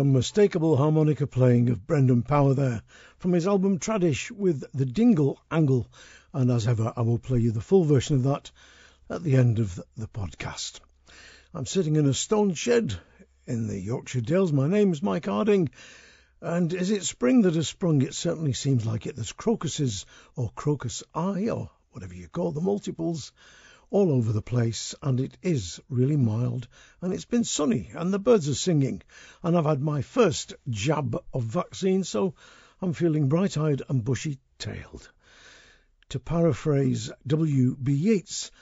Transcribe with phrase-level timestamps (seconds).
[0.00, 2.80] Unmistakable harmonica playing of Brendan Power there
[3.18, 5.86] from his album Tradish with the Dingle Angle,
[6.32, 8.50] and as ever, I will play you the full version of that
[9.10, 10.80] at the end of the podcast.
[11.52, 12.98] I'm sitting in a stone shed
[13.46, 14.54] in the Yorkshire Dales.
[14.54, 15.68] My name's Mike Harding,
[16.40, 18.00] and is it spring that has sprung?
[18.00, 19.16] It certainly seems like it.
[19.16, 23.32] There's crocuses or crocus eye or whatever you call the multiples
[23.90, 26.68] all over the place, and it is really mild,
[27.00, 29.02] and it's been sunny, and the birds are singing,
[29.42, 32.34] and I've had my first jab of vaccine, so
[32.80, 35.10] I'm feeling bright eyed and bushy tailed.
[36.10, 37.76] To paraphrase W.
[37.76, 37.92] B.
[37.92, 38.52] Yeats,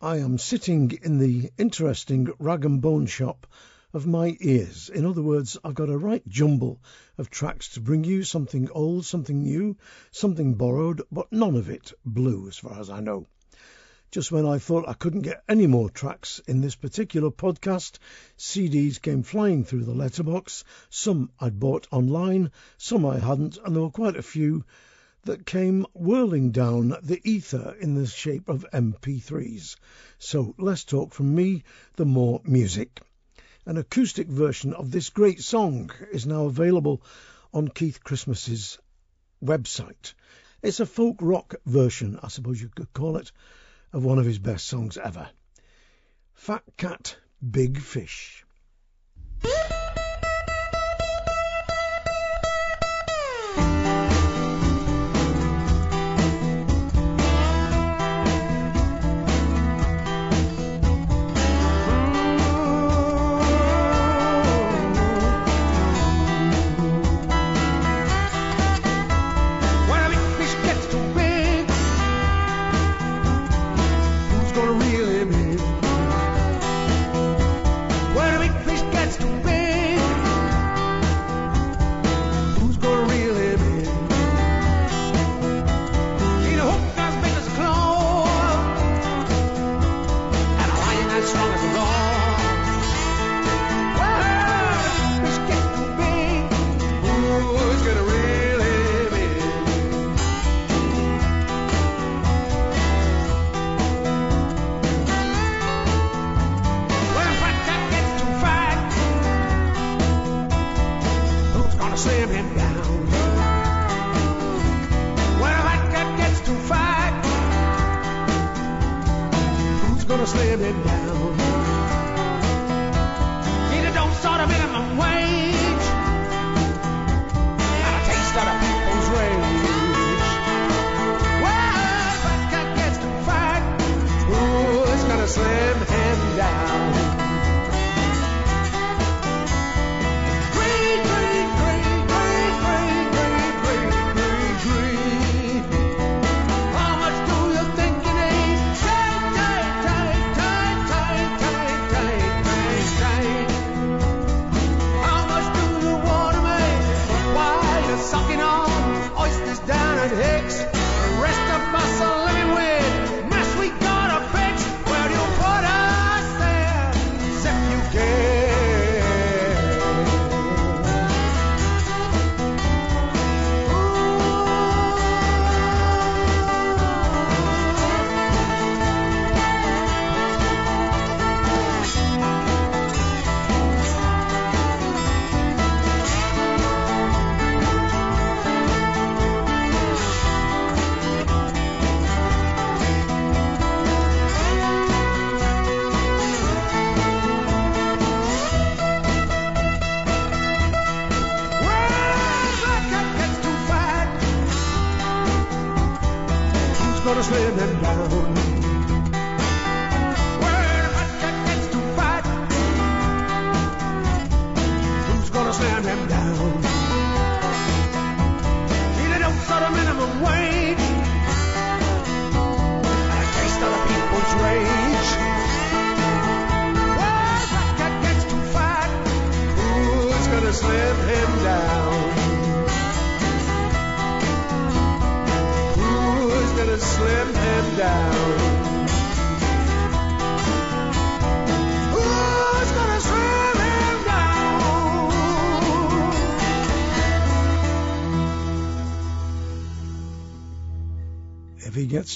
[0.00, 3.46] I am sitting in the interesting rag and bone shop
[3.92, 4.88] of my ears.
[4.88, 6.80] In other words, I've got a right jumble
[7.18, 9.76] of tracks to bring you something old, something new,
[10.12, 13.26] something borrowed, but none of it blue as far as I know.
[14.10, 17.98] Just when I thought I couldn't get any more tracks in this particular podcast,
[18.36, 20.64] CDs came flying through the letterbox.
[20.88, 24.64] Some I'd bought online, some I hadn't, and there were quite a few
[25.22, 29.76] that came whirling down the ether in the shape of MP3s.
[30.18, 31.62] So less talk from me,
[31.94, 33.00] the more music.
[33.64, 37.00] An acoustic version of this great song is now available
[37.54, 38.76] on Keith Christmas's
[39.40, 40.14] website.
[40.62, 43.30] It's a folk rock version, I suppose you could call it,
[43.92, 45.28] of one of his best songs ever.
[46.34, 47.16] Fat Cat,
[47.50, 48.44] Big Fish.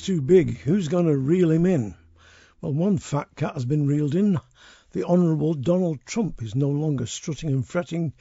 [0.04, 1.94] Too big, who's going to reel him in?
[2.60, 4.38] Well, one fat cat has been reeled in.
[4.92, 8.12] the Honourable Donald Trump is no longer strutting and fretting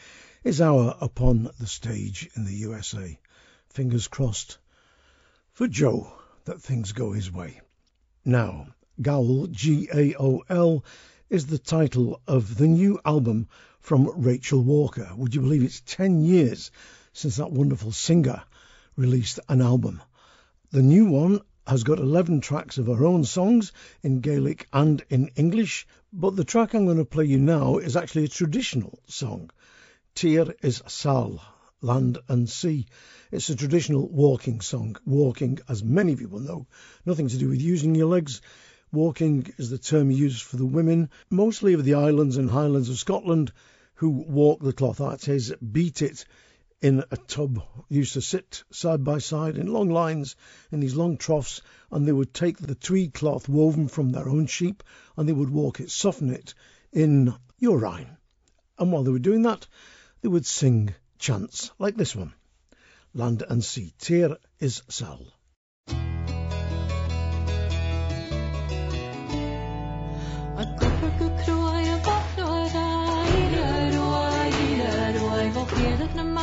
[0.44, 3.20] his hour upon the stage in the USA.
[3.68, 4.60] Fingers crossed
[5.52, 6.14] for Joe
[6.46, 7.60] that things go his way.
[8.24, 8.68] Now,
[9.02, 10.86] Gaol, G A O L,
[11.30, 13.50] is the title of the new album
[13.82, 15.12] from Rachel Walker.
[15.18, 16.72] Would you believe it's 10 years
[17.12, 18.42] since that wonderful singer
[18.96, 20.02] released an album?
[20.72, 23.72] The new one has got 11 tracks of her own songs
[24.02, 27.96] in Gaelic and in English, but the track I'm going to play you now is
[27.96, 29.50] actually a traditional song.
[30.14, 31.42] Tir is Sal,
[31.82, 32.86] Land and Sea.
[33.32, 34.98] It's a traditional walking song.
[35.06, 36.68] Walking, as many people know,
[37.06, 38.42] nothing to do with using your legs.
[38.92, 43.00] Walking is the term used for the women, mostly of the islands and highlands of
[43.00, 43.54] Scotland,
[43.96, 44.98] who walk the cloth.
[44.98, 46.26] That is, beat it
[46.84, 47.64] in a tub.
[47.88, 50.36] Used to sit side by side in long lines
[50.70, 54.48] in these long troughs, and they would take the tweed cloth woven from their own
[54.48, 54.84] sheep
[55.16, 56.54] and they would walk it, soften it
[56.92, 58.18] in urine.
[58.78, 59.66] And while they were doing that,
[60.22, 62.34] they would sing chants like this one
[63.14, 63.94] Land and Sea.
[63.98, 65.26] Tir is Sal.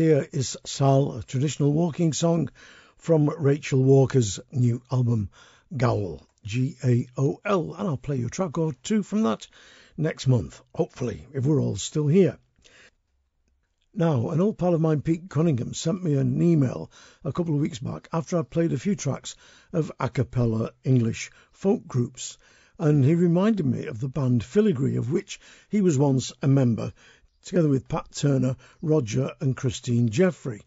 [0.00, 2.48] Tir is Sal, a traditional walking song
[2.96, 5.28] from Rachel Walker's new album,
[5.76, 7.74] Gaol, G A O L.
[7.74, 9.46] And I'll play you a track or two from that
[9.98, 12.38] next month, hopefully, if we're all still here.
[13.92, 16.90] Now, an old pal of mine, Pete Cunningham, sent me an email
[17.22, 19.36] a couple of weeks back after I played a few tracks
[19.70, 22.38] of a cappella English folk groups,
[22.78, 25.38] and he reminded me of the band Filigree, of which
[25.68, 26.94] he was once a member,
[27.50, 30.62] together with Pat Turner, Roger, and Christine Jeffrey.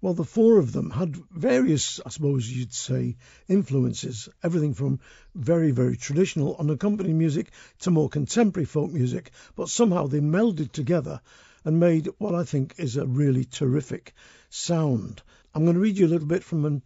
[0.00, 5.00] Well, the four of them had various, I suppose you'd say, influences, everything from
[5.34, 11.20] very, very traditional unaccompanied music to more contemporary folk music, but somehow they melded together
[11.66, 14.14] and made what I think is a really terrific
[14.48, 15.20] sound.
[15.54, 16.80] I'm going to read you a little bit from an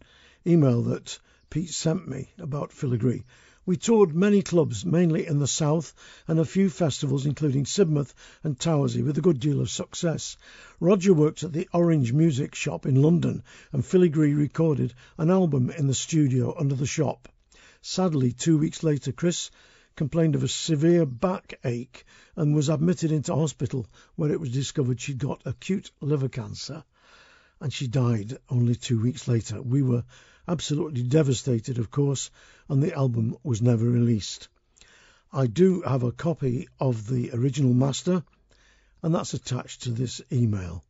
[0.45, 3.23] email that Pete sent me about Filigree.
[3.67, 5.93] We toured many clubs, mainly in the south,
[6.25, 10.37] and a few festivals, including Sidmouth and Towersey, with a good deal of success.
[10.79, 13.43] Roger worked at the Orange Music Shop in London,
[13.73, 17.27] and Filigree recorded an album in the studio under the shop.
[17.81, 19.51] Sadly, two weeks later, Chris
[19.97, 22.05] complained of a severe backache
[22.37, 26.85] and was admitted into hospital where it was discovered she'd got acute liver cancer
[27.59, 29.61] and she died only two weeks later.
[29.61, 30.05] We were
[30.47, 32.31] absolutely devastated, of course,
[32.69, 34.47] and the album was never released.
[35.31, 38.23] I do have a copy of the original master,
[39.03, 40.83] and that's attached to this email.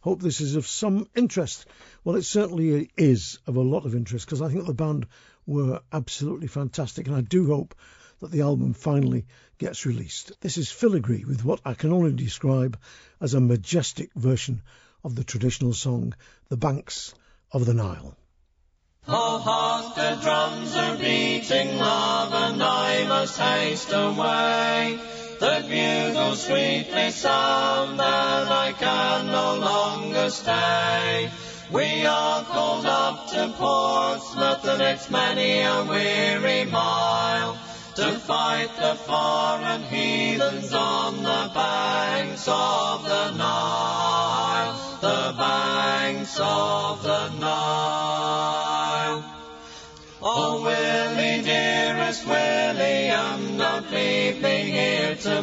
[0.00, 1.66] Hope this is of some interest.
[2.02, 5.06] Well, it certainly is of a lot of interest because I think the band
[5.46, 7.74] were absolutely fantastic, and I do hope
[8.20, 9.26] that the album finally
[9.58, 10.32] gets released.
[10.40, 12.78] This is Filigree with what I can only describe
[13.20, 14.62] as a majestic version
[15.04, 16.14] of the traditional song,
[16.48, 17.14] The Banks
[17.52, 18.16] of the Nile.
[19.08, 24.96] Oh, hark, the drums are beating, love, and I must haste away.
[25.40, 31.28] The bugles sweetly sound, and I can no longer stay.
[31.72, 37.58] We are called up to Portsmouth, and it's many a weary mile
[37.96, 47.28] to fight the foreign heathens on the banks of the Nile, the banks of the
[47.40, 48.71] Nile.
[50.24, 55.42] Oh, Willie, dearest Willie, I'm not leaving here to.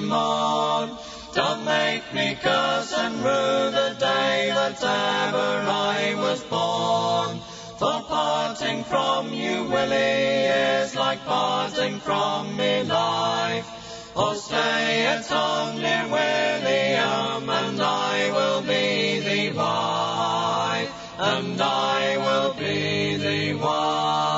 [1.34, 7.40] Don't make me curse and rue the day that ever I was born.
[7.78, 13.68] For parting from you, Willie, is like parting from me life.
[14.16, 22.18] Oh, stay at home, dear William, um, and I will be the wife, and I
[22.18, 24.29] will be the wife.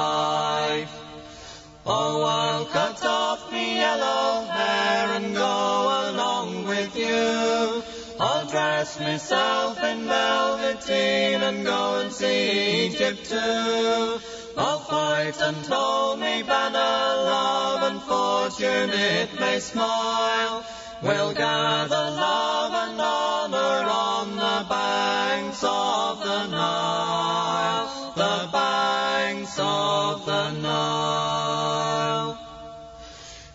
[1.84, 7.84] Oh, I'll cut off me yellow hair and go along with you.
[8.20, 14.20] I'll dress myself in velveteen and go and see Egypt too.
[14.56, 20.64] I'll fight until me banner love and fortune it may smile.
[21.02, 30.52] We'll gather love and honor on the banks of the Nile, the banks of the
[30.52, 31.51] Nile.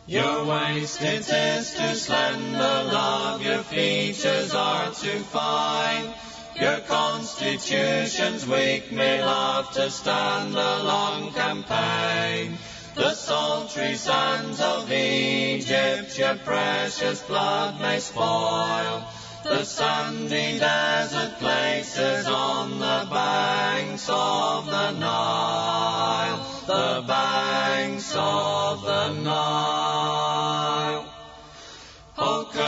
[0.08, 2.58] Your waist it is too slender,
[2.92, 6.14] love, your features are too fine.
[6.54, 12.56] Your constitution's weak, me love, to stand a long campaign.
[12.94, 19.02] The sultry sands of Egypt, your precious blood may spoil.
[19.42, 29.95] The sandy desert places on the banks of the Nile, the banks of the Nile.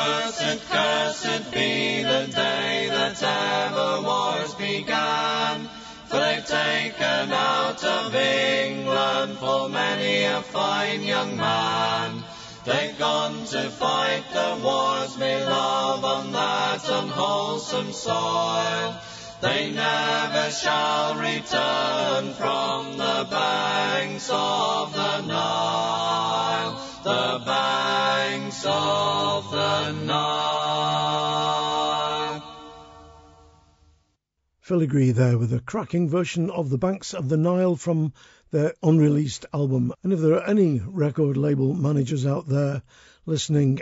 [0.09, 5.69] Cursed, cursed be the day that ever wars began.
[6.07, 12.25] For they've taken out of England full many a fine young man.
[12.65, 18.95] They've gone to fight the wars, me love, on that unwholesome soil.
[19.43, 26.48] They never shall return from the banks of the Nile,
[27.09, 30.29] the banks of the Nile.
[34.61, 38.13] Filigree there with a cracking version of The Banks of the Nile from
[38.51, 39.95] their unreleased album.
[40.03, 42.83] And if there are any record label managers out there
[43.25, 43.81] listening,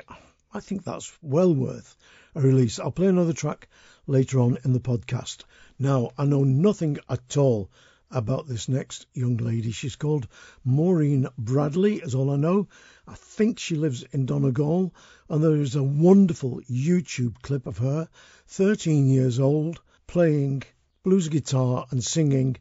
[0.55, 1.97] I think that's well worth
[2.37, 2.79] a release.
[2.79, 3.67] I'll play another track
[4.07, 5.43] later on in the podcast.
[5.81, 7.71] Now, I know nothing at all
[8.11, 9.73] about this next young lady.
[9.73, 10.29] She's called
[10.67, 12.69] Muireann Bradley, is all I know.
[13.07, 14.95] I think she lives in Donegal,
[15.29, 18.09] and there is a wonderful YouTube clip of her,
[18.49, 20.63] 13 years old, playing
[21.03, 22.57] blues guitar and singing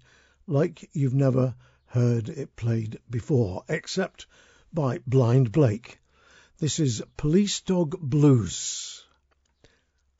[0.48, 1.56] like you've never
[1.88, 4.26] heard it played before, except
[4.74, 6.00] by Blind Blake.
[6.58, 9.04] This is Police Dog Blues.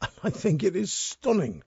[0.02, 1.64] And I think it is stunning.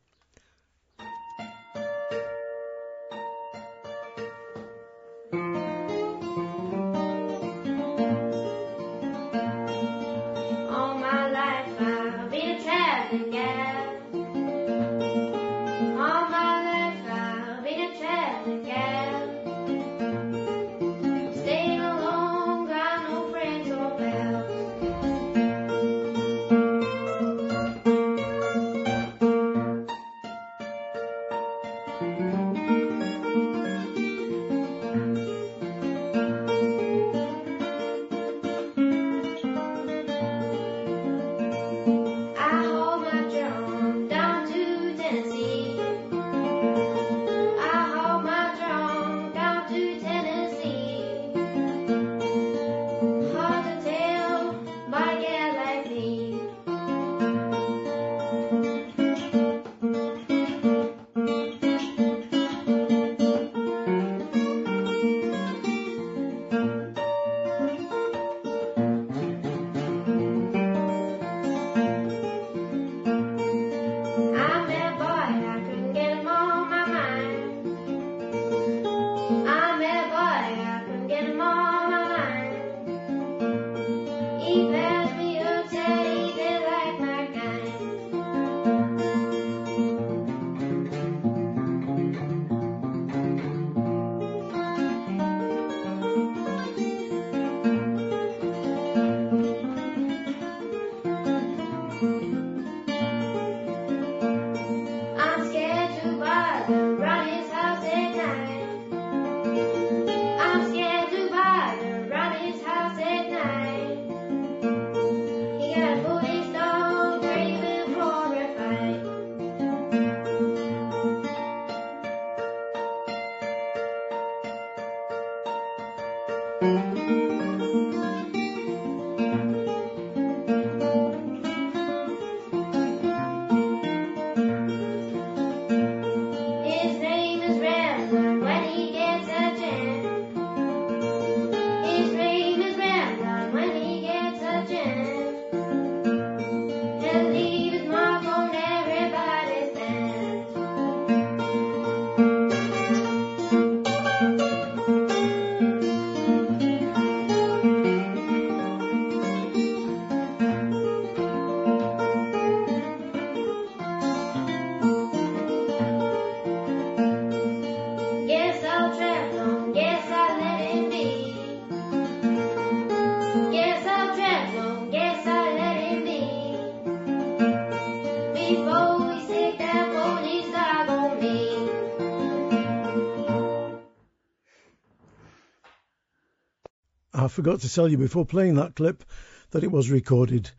[187.38, 189.04] Forgot to tell you before playing that clip
[189.52, 190.50] that it was recorded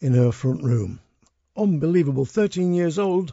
[0.00, 1.00] in her front room.
[1.56, 3.32] Unbelievable, 13 years old,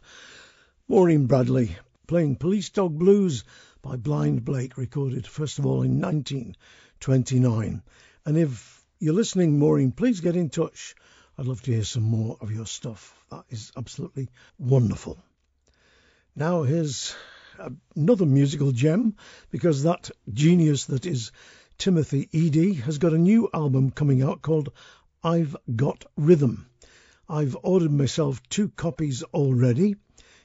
[0.90, 1.76] Muireann Bradley
[2.08, 3.44] playing Police Dog Blues
[3.82, 7.84] by Blind Blake, recorded first of all in 1929.
[8.24, 10.96] And if you're listening, Muireann, please get in touch.
[11.38, 13.14] I'd love to hear some more of your stuff.
[13.30, 15.18] That is absolutely wonderful.
[16.38, 17.14] Now here's
[17.98, 19.18] another musical gem
[19.52, 21.34] because that genius that is
[21.78, 24.72] Timothy Edey has got a new album coming out called
[25.24, 26.68] I've Got Rhythm.
[27.28, 29.96] I've ordered myself two copies already.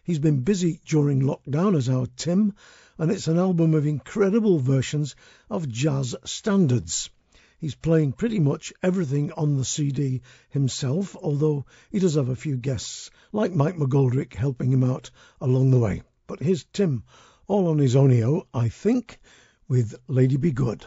[0.02, 2.54] He's been busy during lockdown as our Tim,
[2.96, 5.14] and it's an album of incredible versions
[5.50, 7.10] of jazz standards.
[7.58, 12.56] He's playing pretty much everything on the CD himself, although he does have a few
[12.56, 15.10] guests like Mike McGoldrick helping him out
[15.40, 16.02] along the way.
[16.26, 17.04] But here's Tim,
[17.46, 19.20] all on his own, I think,
[19.68, 20.86] with Lady Be Good.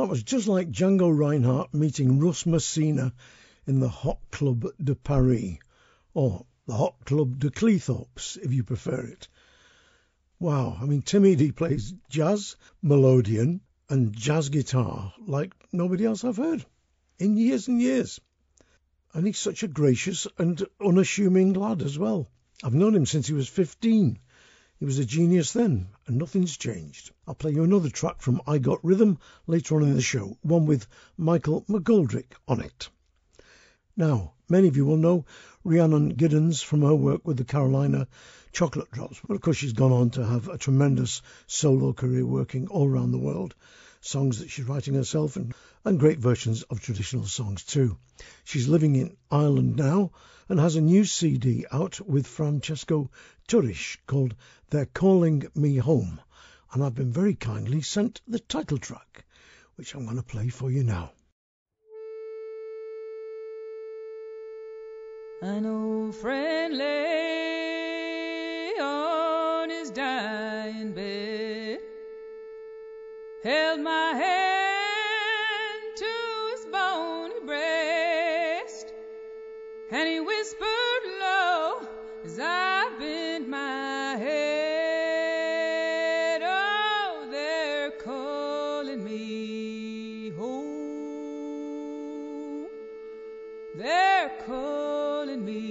[0.00, 3.12] That was just like Django Reinhardt meeting Russ Messina
[3.66, 5.58] in the Hot Club de Paris,
[6.14, 9.28] or the Hot Club de Cleethorpes, if you prefer it.
[10.38, 13.60] Wow, I mean, Tim Edey plays jazz, melodeon,
[13.90, 16.64] and jazz guitar like nobody else I've heard
[17.18, 18.20] in years and years.
[19.12, 22.30] And he's such a gracious and unassuming lad as well.
[22.64, 24.18] I've known him since he was 15.
[24.80, 27.10] He was a genius then, and nothing's changed.
[27.28, 30.64] I'll play you another track from I Got Rhythm later on in the show, one
[30.64, 30.86] with
[31.18, 32.88] Michael McGoldrick on it.
[33.94, 35.26] Now, many of you will know
[35.64, 38.08] Rhiannon Giddens from her work with the Carolina
[38.52, 42.68] Chocolate Drops, but of course she's gone on to have a tremendous solo career working
[42.68, 43.54] all around the world.
[44.00, 45.52] Songs that she's writing herself and,
[45.84, 47.98] and great versions of traditional songs too.
[48.44, 50.12] She's living in Ireland now
[50.48, 53.10] and has a new CD out with Francesco
[53.50, 54.36] Turrisi called
[54.68, 56.20] They're Calling Me Home.
[56.72, 59.24] and I've been very kindly sent the title track,
[59.74, 61.10] which I'm going to play for you now.
[65.42, 71.80] An old friend lay on his dying bed,
[73.42, 74.29] held my hand
[93.80, 95.69] They're calling me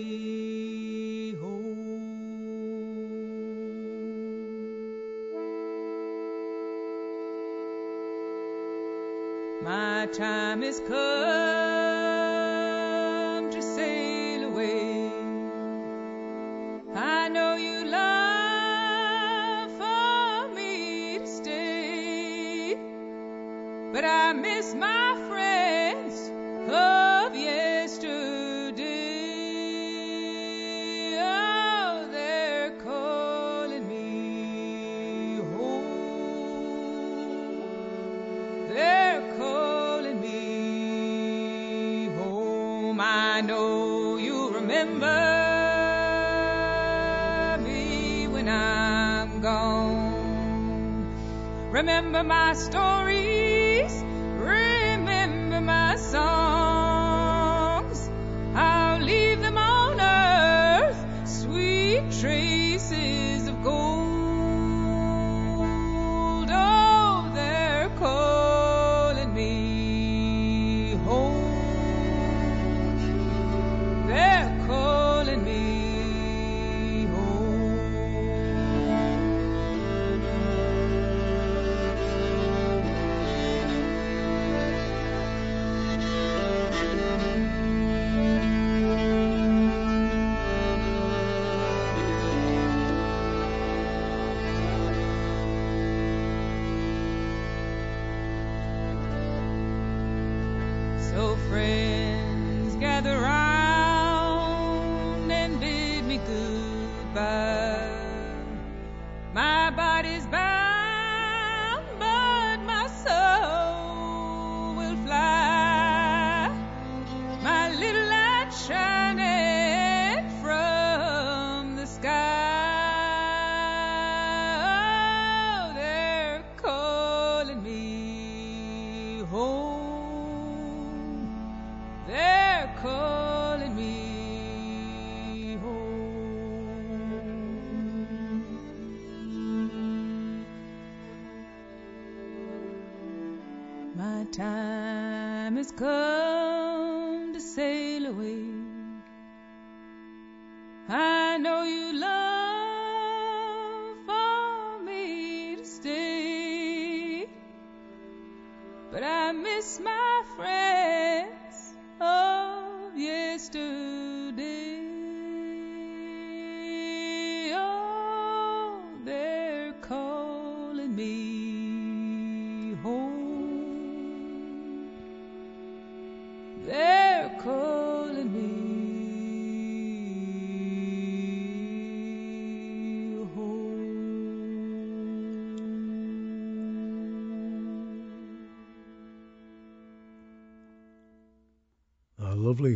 [52.68, 52.99] Remember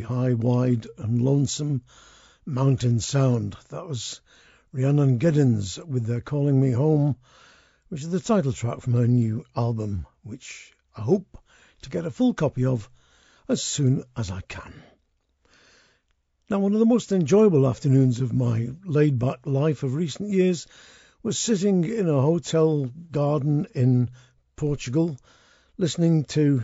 [0.03, 1.81] high, wide, and lonesome
[2.45, 3.57] mountain sound.
[3.69, 4.21] That was
[4.71, 7.15] Rhiannon Giddens with They're Calling Me Home,
[7.89, 11.37] which is the title track from her new album, which I hope
[11.81, 12.89] to get a full copy of
[13.47, 14.73] as soon as I can.
[16.49, 20.67] Now, one of the most enjoyable afternoons of my laid back life of recent years
[21.23, 24.09] was sitting in a hotel garden in
[24.55, 25.17] Portugal,
[25.77, 26.63] listening to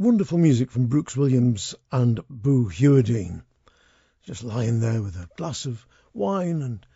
[0.00, 3.42] wonderful music from Brooks Williams and Boo Hewerdine.
[4.22, 6.86] Just lying there with a glass of wine and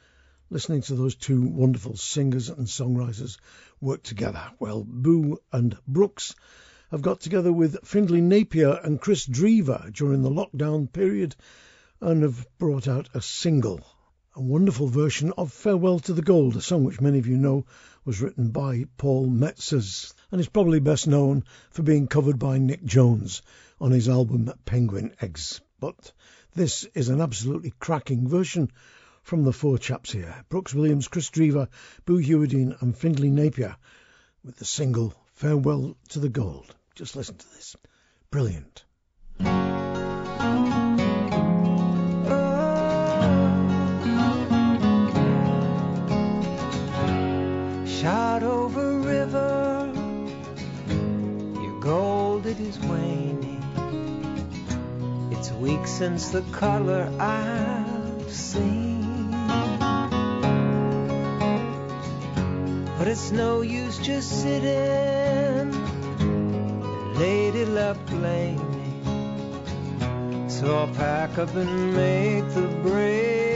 [0.48, 3.36] listening to those two wonderful singers and songwriters
[3.78, 4.50] work together.
[4.58, 6.34] Well, Boo and Brooks
[6.90, 11.36] have got together with Findlay Napier and Kris Drever during the lockdown period
[12.00, 13.86] and have brought out a single,
[14.36, 17.66] a wonderful version of Farewell to the Gold, a song which many of you know
[18.04, 22.84] was written by Paul Metsers and is probably best known for being covered by Nic
[22.84, 23.42] Jones
[23.80, 25.60] on his album Penguin Eggs.
[25.78, 26.12] But
[26.52, 28.72] this is an absolutely cracking version
[29.22, 31.68] from the four chaps here Brooks Williams, Kris Drever,
[32.04, 33.76] Boo Hewerdine, and Findlay Napier
[34.42, 36.74] with the single Farewell to the Gold.
[36.96, 37.76] Just listen to this.
[38.32, 38.84] Brilliant.
[48.04, 49.90] shot over river.
[51.64, 53.64] Your gold, it is waning.
[55.32, 59.30] It's weeks since the color I've seen.
[62.98, 65.72] But it's no use just sitting.
[67.14, 69.00] Lady left blaming.
[70.50, 73.53] So I'll pack up and make the break.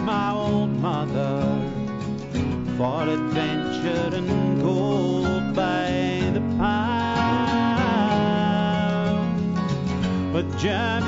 [0.00, 1.42] my old mother
[2.76, 6.74] for adventure and gold by the pile.
[10.32, 11.03] But Jim.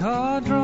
[0.00, 0.59] car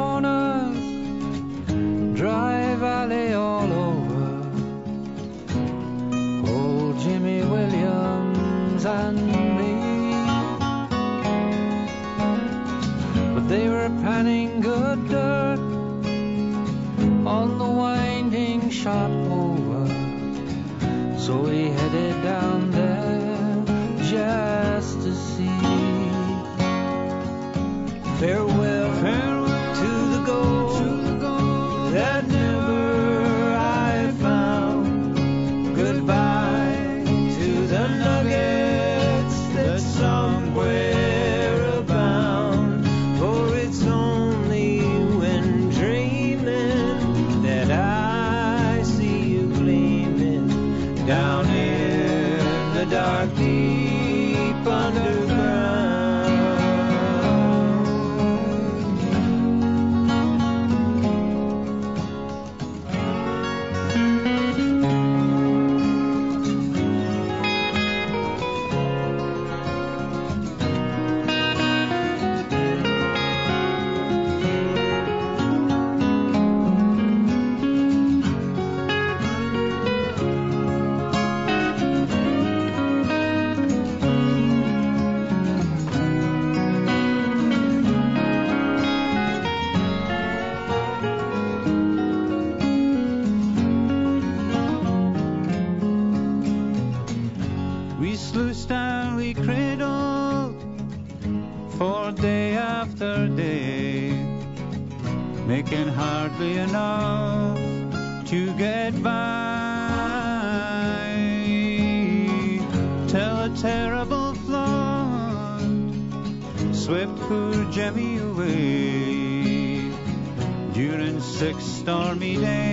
[121.87, 122.65] stormy day.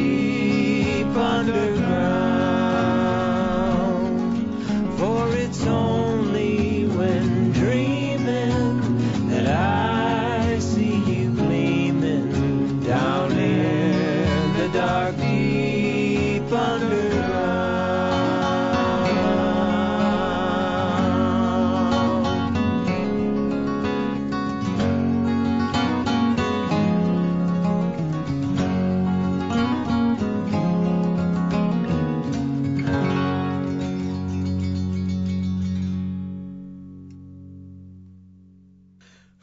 [0.00, 1.78] deep underground,
[4.98, 5.66] for it's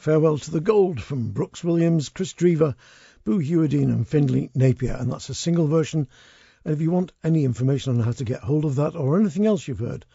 [0.08, 2.76] from Brooks Williams, Kris Drever,
[3.26, 6.08] Boo Hewerdine, and Findlay Napier, and that's a single version.
[6.64, 9.46] And if you want any information on how to get hold of that or anything
[9.46, 10.06] else you've heard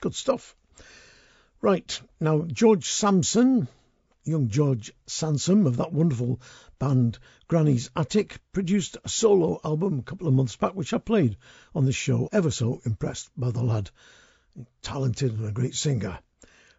[0.00, 0.56] Good stuff.
[1.60, 3.66] Right, now George Sampson,
[4.22, 6.40] young George Sansome of that wonderful
[6.78, 7.18] band
[7.48, 11.36] Granny's Attic, produced a solo album a couple of months back, which I played
[11.74, 12.28] on the show.
[12.30, 13.90] Ever so impressed by the lad.
[14.82, 16.20] Talented and a great singer.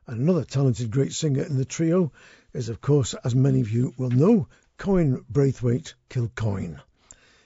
[0.07, 2.13] And another talented great singer in the trio
[2.53, 6.79] is, of course, as many of you will know, Coin Braithwaite Kilcoyne.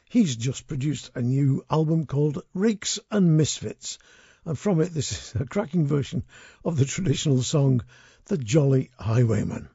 [0.08, 3.98] He's just produced a new album called Rakes and Misfits,
[4.46, 6.24] and from it this is a cracking version
[6.66, 7.82] of the traditional song
[8.26, 9.70] The Jolly Highwayman.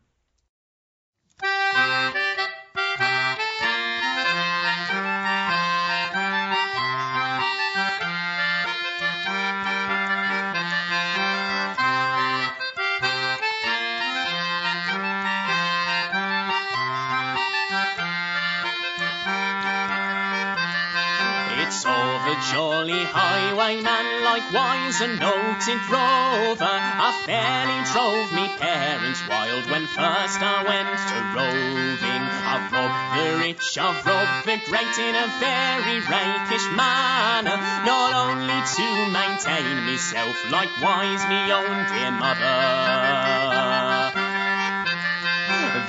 [22.88, 26.64] Jolly highwayman, likewise a noted rover.
[26.64, 32.24] I fairly drove me parents wild when first I went to roving.
[32.48, 37.58] I've robbed the rich, I've robbed the great in a very rakish manner.
[37.84, 43.87] Not only to maintain myself, likewise me own dear mother.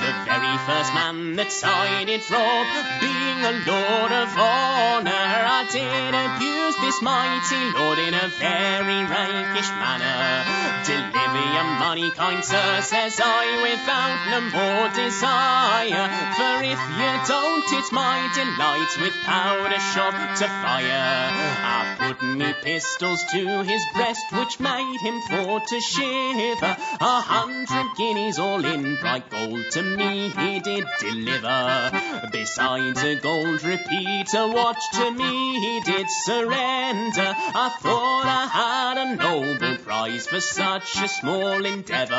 [0.00, 2.66] The very first man that I did rob,
[3.04, 9.68] being a lord of honour, I did abuse this mighty lord in a very rakish
[9.76, 11.19] manner.
[11.32, 16.08] Deliver your money, kind sir, says I, without no more desire.
[16.34, 21.30] For if you don't, it's my delight with powder shot to fire.
[21.62, 26.76] I put me pistols to his breast, which made him for to shiver.
[27.00, 31.92] A hundred guineas all in bright gold to me he did deliver.
[32.32, 37.34] Besides a gold repeater watch to me he did surrender.
[37.54, 42.14] I thought I had a noble prize for such a small endeavour.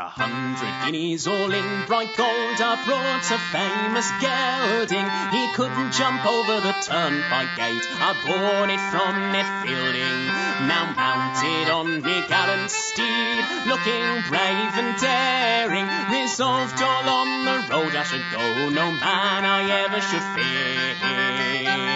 [0.00, 5.04] A hundred guineas all in bright gold, I brought a famous gelding.
[5.28, 7.84] He couldn't jump over the turnpike gate.
[8.00, 10.24] I bought it from Ned Fielding.
[10.64, 17.92] Now mounted on me gallant steed, looking brave and daring, resolved all on the road
[17.92, 18.72] I should go.
[18.72, 21.89] No man I ever should fear.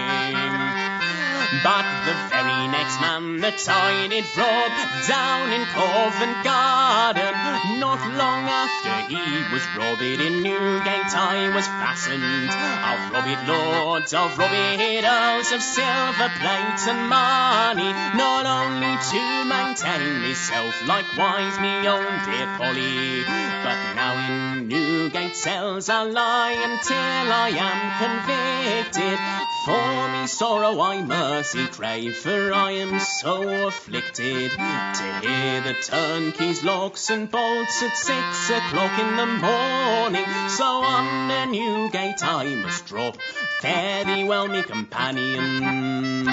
[1.64, 4.68] But the very next man that I did rob
[5.08, 12.52] down in Covent Garden, not long after he was robbed in Newgate, I was fastened.
[12.52, 19.22] I'll rob it, lords, I'll rob earls of silver plate and money, not only to
[19.48, 23.24] maintain myself, likewise me own dear Polly,
[23.64, 29.18] but now in Newgate cells I lie until I am convicted.
[29.64, 31.00] For me sorrow I
[31.54, 37.96] mercy crave, for I am so afflicted to hear the turnkeys, locks and bolts at
[37.96, 40.26] six o'clock in the morning.
[40.48, 43.16] So on under Newgate I must drop.
[43.60, 46.24] Fare thee well, me companions.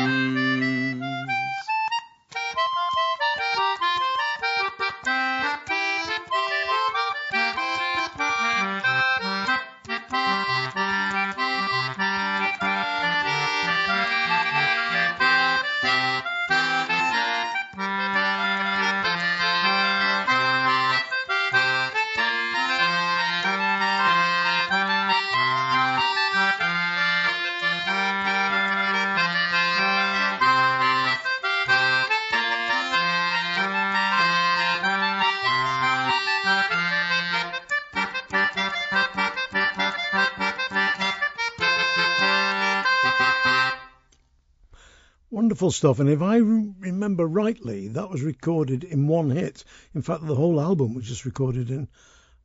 [45.69, 49.63] Stuff, and if I re- remember rightly, that was recorded in one hit.
[49.93, 51.87] In fact, the whole album was just recorded in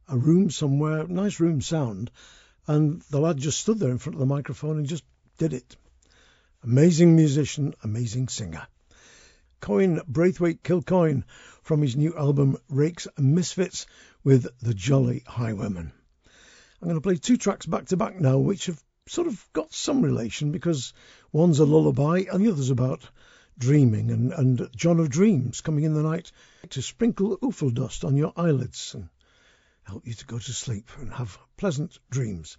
[0.09, 2.11] a room somewhere, nice room sound,
[2.67, 5.05] and the lad just stood there in front of the microphone and just
[5.39, 5.77] did it.
[6.63, 8.67] Amazing musician, amazing singer.
[9.61, 11.25] Cohen Braithwaite-Kilcoyne
[11.63, 13.87] from his new album Rakes and Misfits
[14.25, 15.93] with the Jolly Highwayman.
[16.83, 19.73] I'm going to play two tracks back to back now, which have sort of got
[19.73, 20.93] some relation because
[21.33, 23.09] one's a lullaby and the other's about
[23.59, 26.33] dreaming and, and John of Dreams coming in the night
[26.71, 29.09] to sprinkle oofle dust on your eyelids and
[29.85, 32.59] help you to go to sleep and have pleasant dreams.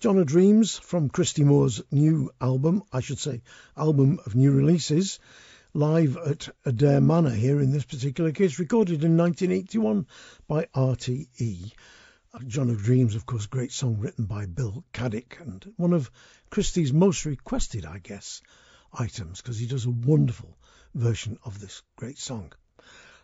[0.00, 3.42] John of Dreams from Christy Moore's new album, I should say,
[3.76, 5.20] album of new releases,
[5.72, 10.06] live at Adare Manor here in this particular case, recorded in 1981
[10.48, 11.72] by RTE.
[12.48, 16.10] John of Dreams, of course, great song written by Bill Caddick and one of
[16.50, 18.42] Christy's most requested, I guess,
[18.92, 20.58] items because he does a wonderful
[20.94, 22.52] version of this great song.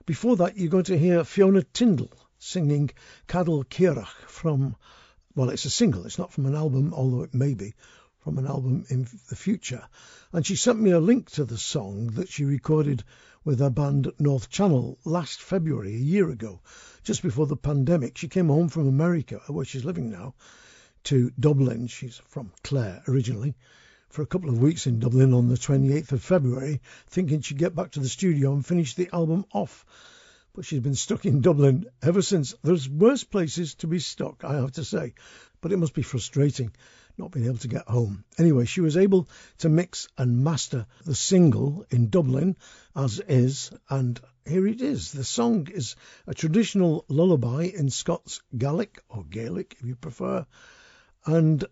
[0.06, 2.90] Before that, you're going to hear Fiona Tyndal singing
[3.26, 4.76] Cadal Ciarach from,
[5.34, 7.74] well, it's a single, it's not from an album, although it may be
[8.18, 9.88] from an album in the future.
[10.32, 13.02] And she sent me a link to the song that she recorded
[13.44, 16.60] with her band North Channel last February, a year ago,
[17.02, 18.18] just before the pandemic.
[18.18, 20.34] She came home from America, where she's living now,
[21.04, 21.86] to Dublin.
[21.86, 23.54] She's from Clare originally,
[24.10, 27.74] for a couple of weeks in Dublin on the 28th of February, thinking she'd get
[27.74, 29.86] back to the studio and finish the album off.
[30.52, 32.54] But she's been stuck in Dublin ever since.
[32.62, 35.14] There's worse places to be stuck, I have to say.
[35.60, 36.72] But it must be frustrating
[37.20, 38.24] not being able to get home.
[38.38, 42.56] Anyway, she was able to mix and master the single in Dublin
[42.96, 45.12] as is, and here it is.
[45.12, 45.96] The song is
[46.26, 50.46] a traditional lullaby in Scots Gaelic, or Gaelic if you prefer,
[51.26, 51.64] and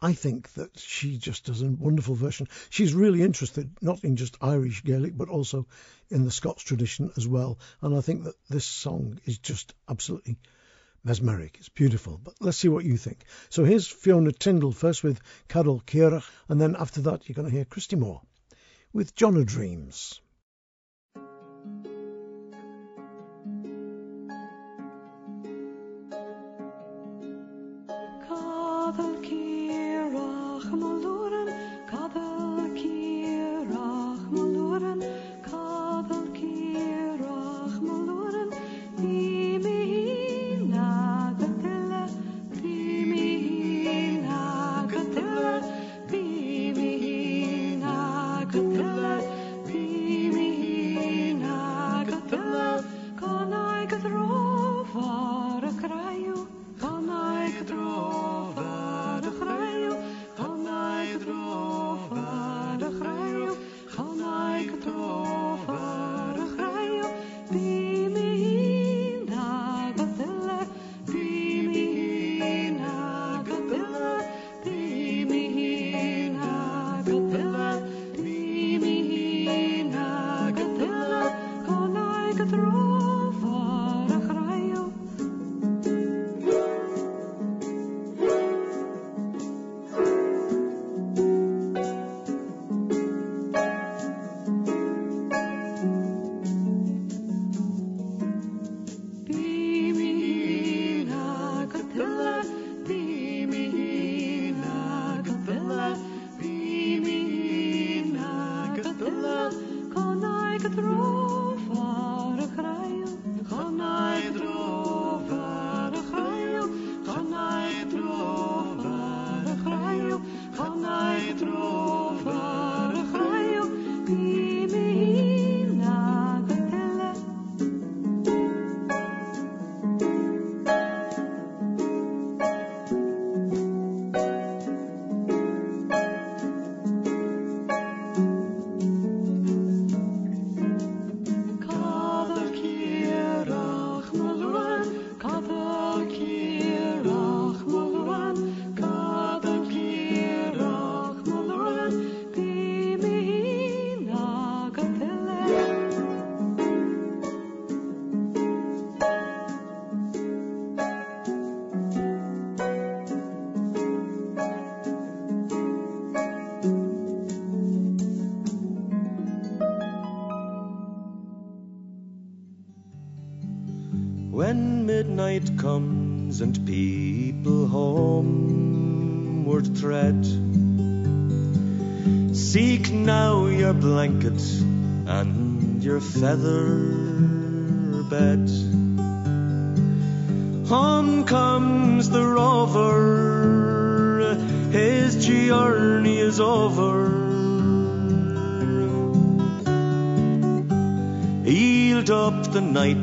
[0.00, 2.48] I think that she just does a wonderful version.
[2.68, 5.66] She's really interested not in just Irish Gaelic, but also
[6.10, 7.58] in the Scots tradition as well.
[7.80, 10.36] And I think that this song is just absolutely
[11.04, 11.56] mesmeric.
[11.58, 12.18] It's beautiful.
[12.22, 13.24] But let's see what you think.
[13.50, 17.54] So here's Fiona Tyndal first with Cadal Ciarach, and then after that you're going to
[17.54, 18.22] hear Christy Moore
[18.92, 19.44] with John o'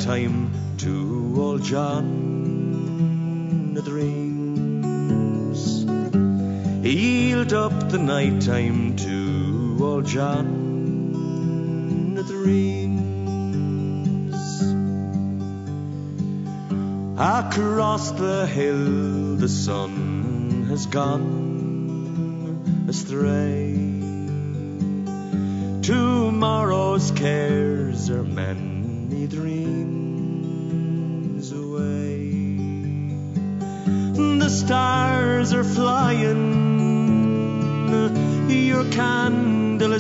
[0.04, 5.86] time to old John the dreams.
[6.84, 14.34] Yield up the night time to old John the Dreams.
[17.20, 21.28] Across the hill the sun has gone
[22.90, 23.76] astray.
[25.84, 28.71] Tomorrow's cares are many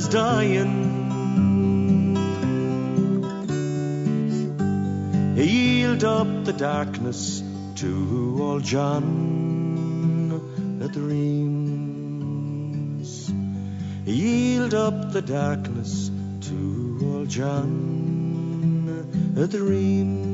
[0.01, 0.73] is dying.
[5.35, 7.43] Yield up the darkness
[7.75, 9.05] to old John
[10.79, 12.31] the Reams.
[14.05, 16.09] Yield up the darkness
[16.47, 17.75] to old John
[19.35, 20.27] the Reams.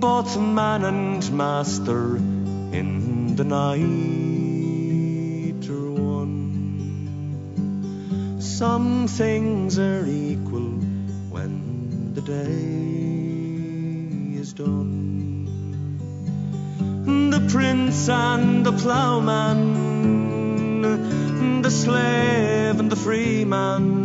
[0.00, 4.11] Both man and master in the night
[8.62, 10.70] Some things are equal
[11.34, 12.78] when the day
[14.40, 15.48] is done.
[17.30, 19.72] The prince and the plowman,
[21.62, 24.04] the slave and the free man,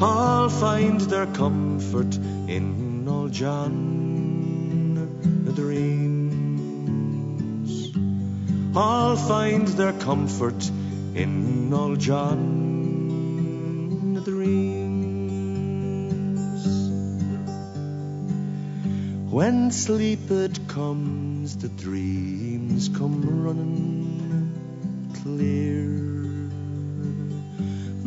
[0.00, 2.16] all find their comfort
[2.46, 3.89] in old John
[8.74, 10.70] All find their comfort
[11.14, 13.48] in old John
[14.16, 15.70] of the Reams.
[19.32, 24.52] When sleep it comes, the dreams come running
[25.20, 25.88] clear.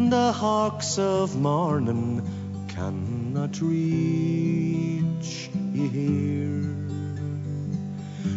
[0.09, 2.22] The hawks of morning
[2.70, 6.73] cannot reach you here.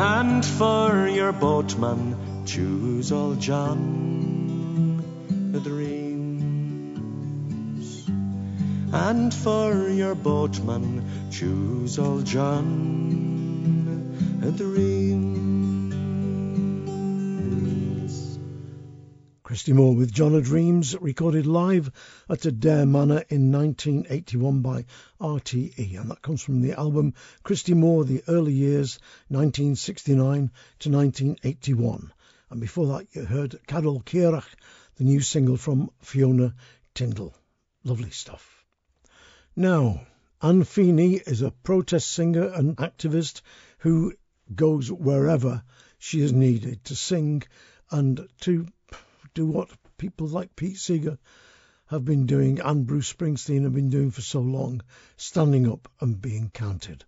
[0.00, 4.98] And for your boatman, choose old John
[5.52, 7.04] the Reams.
[8.92, 13.20] And for your boatman, choose old John
[14.40, 15.13] the Reams.
[19.54, 21.92] Christy Moore with John O'Dreams, recorded live
[22.28, 24.84] at Adare Manor in 1981 by
[25.20, 28.98] RTE, and that comes from the album Christy Moore, The Early Years,
[29.28, 30.50] 1969
[30.80, 32.12] to 1981.
[32.50, 34.48] And before that, you heard Cadal Ciarach,
[34.96, 36.56] the new single from Fiona
[36.92, 37.32] Tyndal.
[37.84, 38.66] Lovely stuff.
[39.54, 40.04] Now,
[40.42, 43.42] Anne Feeney is a protest singer and activist
[43.78, 44.14] who
[44.52, 45.62] goes wherever
[45.96, 47.44] she is needed to sing
[47.92, 48.66] and to
[49.34, 49.68] do what
[49.98, 51.18] people like Pete Seeger
[51.86, 54.80] have been doing and Bruce Springsteen have been doing for so long,
[55.16, 57.04] standing up and being counted.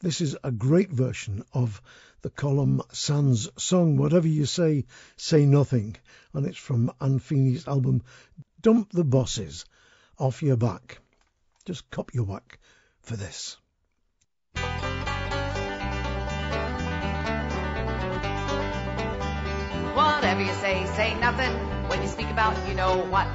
[0.00, 1.80] This is a great version of
[2.22, 4.86] the Colum Sands song, Whatever You Say,
[5.16, 5.96] Say Nothing,
[6.34, 7.22] and it's from Anne
[7.66, 8.02] album
[8.60, 9.64] Dump the Bosses
[10.18, 10.98] Off Your Back.
[11.64, 12.58] Just cop your whack
[13.02, 13.56] for this.
[20.22, 21.50] Whatever you say, say nothing
[21.88, 23.26] when you speak about you know what.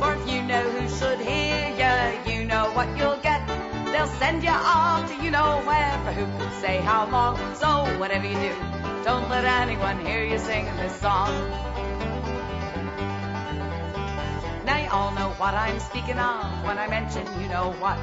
[0.00, 3.46] For if you know who should hear you, you know what you'll get.
[3.92, 7.36] They'll send you off to you know where, for who could say how long.
[7.56, 8.54] So whatever you do,
[9.04, 11.28] don't let anyone hear you singing this song.
[14.64, 17.98] Now you all know what I'm speaking of when I mention you know what.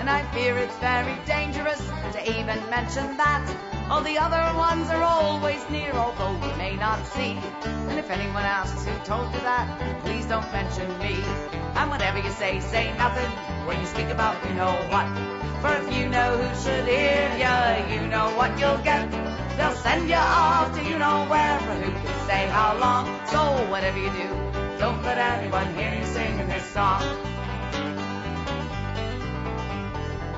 [0.00, 3.81] And I fear it's very dangerous to even mention that.
[3.92, 7.36] All the other ones are always near, although you may not see.
[7.62, 9.68] And if anyone asks who told you that,
[10.02, 11.22] please don't mention me.
[11.76, 13.30] And whatever you say, say nothing
[13.66, 15.06] when you speak about you know what.
[15.60, 19.10] For if you know who should hear ya, you know what you'll get.
[19.58, 23.04] They'll send you off to you know where, for who can say how long.
[23.26, 23.40] So
[23.70, 24.28] whatever you do,
[24.78, 27.02] don't let anyone hear you singing this song.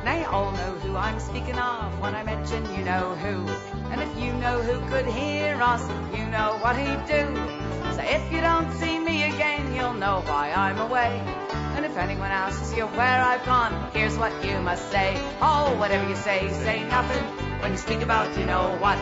[0.07, 3.49] You all know who I'm speaking of when I mention you know who.
[3.91, 5.83] And if you know who could hear us,
[6.17, 7.25] you know what he'd do.
[7.95, 11.23] So if you don't see me again, you'll know why I'm away.
[11.77, 15.15] And if anyone asks you where I've gone, here's what you must say.
[15.41, 17.25] Oh, whatever you say, say nothing
[17.61, 18.99] when you speak about you know what.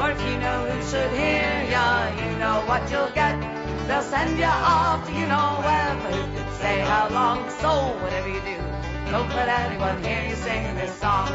[0.00, 3.38] Or if you know who should hear ya, you know what you'll get.
[3.86, 7.50] They'll send you off to you know where, but who could say how long.
[7.50, 7.70] So
[8.02, 8.79] whatever you do,
[9.10, 11.28] don't let anyone hear you singing this song.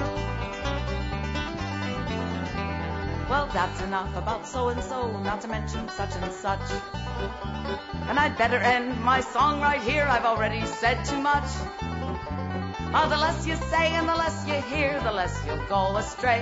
[3.29, 6.61] Well, that's enough about so and so, not to mention such and such.
[8.07, 11.49] And I'd better end my song right here, I've already said too much.
[12.97, 16.41] Oh, the less you say and the less you hear, the less you'll go astray.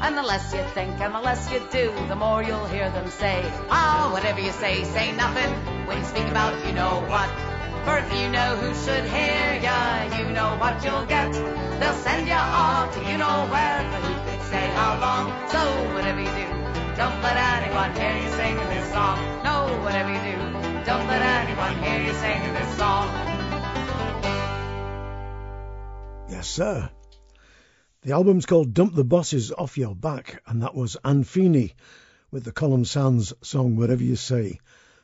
[0.00, 3.10] And the less you think and the less you do, the more you'll hear them
[3.10, 3.44] say.
[3.68, 5.52] Ah, whatever you say, say nothing
[5.86, 7.59] when you speak about you know what.
[7.84, 11.32] For if you know who should hear ya, you know what you'll get.
[11.32, 15.48] They'll send you off to you know where, but who could say how long?
[15.48, 15.60] So
[15.94, 16.48] whatever you do,
[16.96, 19.16] don't let anyone hear you singing this song.
[19.44, 20.36] No, whatever you do,
[20.84, 23.06] don't let anyone hear you singing this song.
[26.28, 26.90] Yes, sir.
[28.02, 31.74] The album's called Dump the Bosses Off Your Back, and that was Feeney
[32.30, 34.60] with the Colum Sands song Whatever You Say,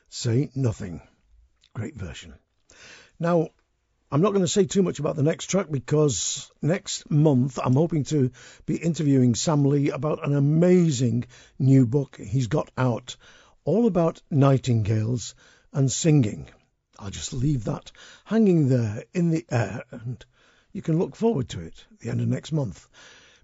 [0.09, 1.01] Say Nothing.
[1.73, 2.33] Great version.
[3.19, 3.49] Now,
[4.11, 7.73] I'm not going to say too much about the next track because next month I'm
[7.73, 8.31] hoping to
[8.67, 11.25] be interviewing Sam Lee about an amazing
[11.57, 13.17] new book he's got out,
[13.65, 15.33] all about nightingales
[15.73, 16.47] and singing.
[16.99, 17.91] I'll just leave that
[18.23, 20.23] hanging there in the air and
[20.71, 22.87] you can look forward to it at the end of next month.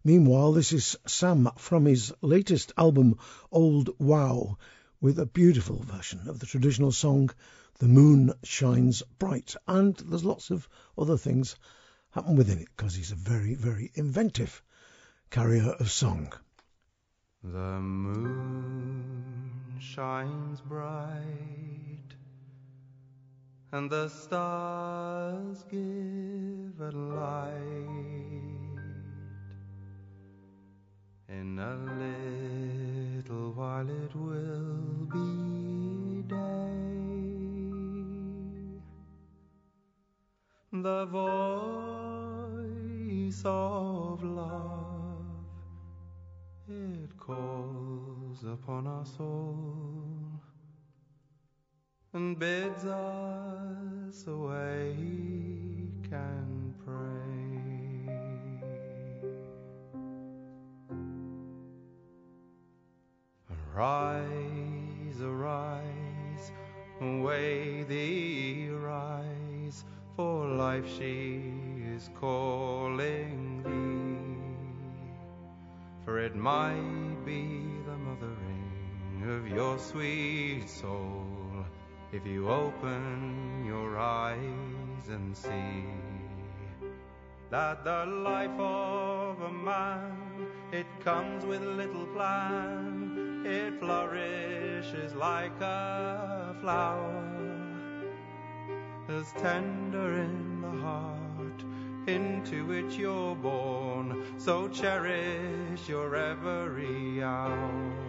[0.04, 3.18] Meanwhile, this is Sam from his latest album,
[3.52, 4.60] Old Wow,
[5.02, 7.32] with a beautiful version of the traditional song
[7.80, 9.56] The Moon Shines Bright.
[9.68, 11.56] And there's lots of other things
[12.12, 14.62] happen within it because he's a very, very inventive
[15.30, 16.32] carrier of song.
[17.44, 19.14] The moon
[19.80, 22.16] shines bright,
[23.74, 27.50] and the stars give it light.
[31.28, 31.76] In a
[33.18, 36.83] little while it will be day.
[40.76, 41.22] The voice
[43.46, 45.46] of love
[46.68, 50.42] it calls upon our soul
[52.14, 54.98] and bids us awake
[56.12, 58.10] and pray.
[63.76, 66.52] Arise, arise,
[67.00, 69.23] away thee rise,
[70.16, 71.42] for life she
[71.96, 75.14] is calling thee.
[76.06, 77.44] For it might be
[77.86, 81.26] the mothering of your sweet soul
[82.12, 85.86] if you open your eyes and see
[87.50, 96.56] that the life of a man it comes with little plan it flourishes like a
[96.62, 97.43] flower
[99.20, 101.64] as tender in the heart
[102.08, 104.24] into which you're born.
[104.38, 108.03] So cherish your every hour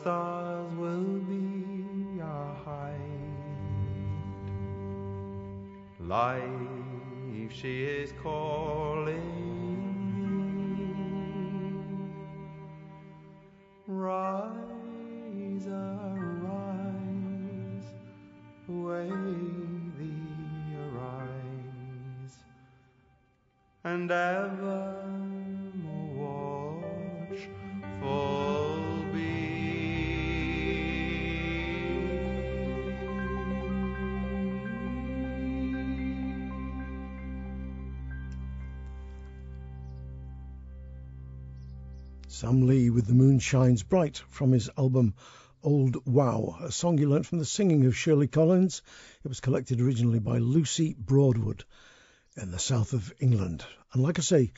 [0.00, 2.96] stars will be our height.
[6.00, 8.79] Life she is calling.
[42.50, 45.14] Sam Lee with The Moon Shines Bright from his album
[45.62, 48.82] Old Wow, a song you learnt from the singing of Shirley Collins.
[49.24, 51.62] It was collected originally by Lucy Broadwood
[52.36, 53.64] in the south of England.
[53.92, 54.52] And like I say,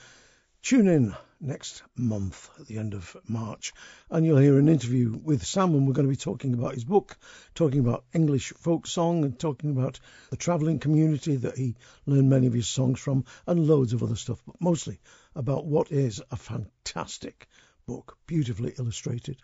[0.63, 3.75] tune in next month at the end of March
[4.09, 6.85] and you'll hear an interview with Sam and we're going to be talking about his
[6.85, 7.19] book,
[7.55, 11.77] talking about English folk song and talking about the travelling community that he
[12.07, 14.99] learned many of his songs from and loads of other stuff, but mostly
[15.35, 17.49] about what is a fantastic
[17.87, 19.43] book, beautifully illustrated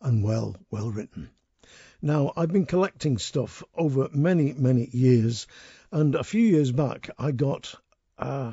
[0.00, 1.30] and well, well written.
[2.02, 5.46] Now, I've been collecting stuff over many, many years,
[5.90, 7.74] and a few years back I got
[8.18, 8.52] uh,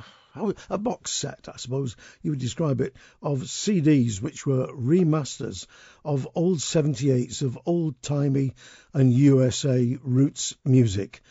[0.70, 5.68] a box set, I suppose you would describe it, of CDs which were remasters
[6.04, 8.54] of old 78s of old timey
[8.94, 11.22] and USA roots music.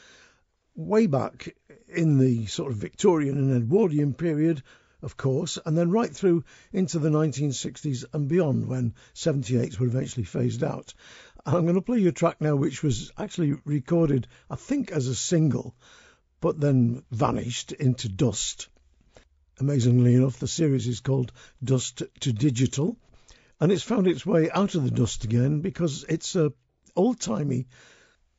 [0.77, 1.55] Way back
[1.89, 4.63] in the sort of Victorian and Edwardian period,
[5.03, 10.25] of course, and then right through into the 1960s and beyond when 78s were eventually
[10.25, 10.95] phased out.
[11.45, 14.93] And I'm going to play you a track now which was actually recorded, I think,
[14.93, 15.75] as a single,
[16.41, 18.69] but then vanished into dust.
[19.59, 21.33] Amazingly enough, the series is called
[21.63, 22.97] Dust to Digital,
[23.61, 26.53] and it's found its way out of the dust again because it's a
[26.97, 27.67] old-timey,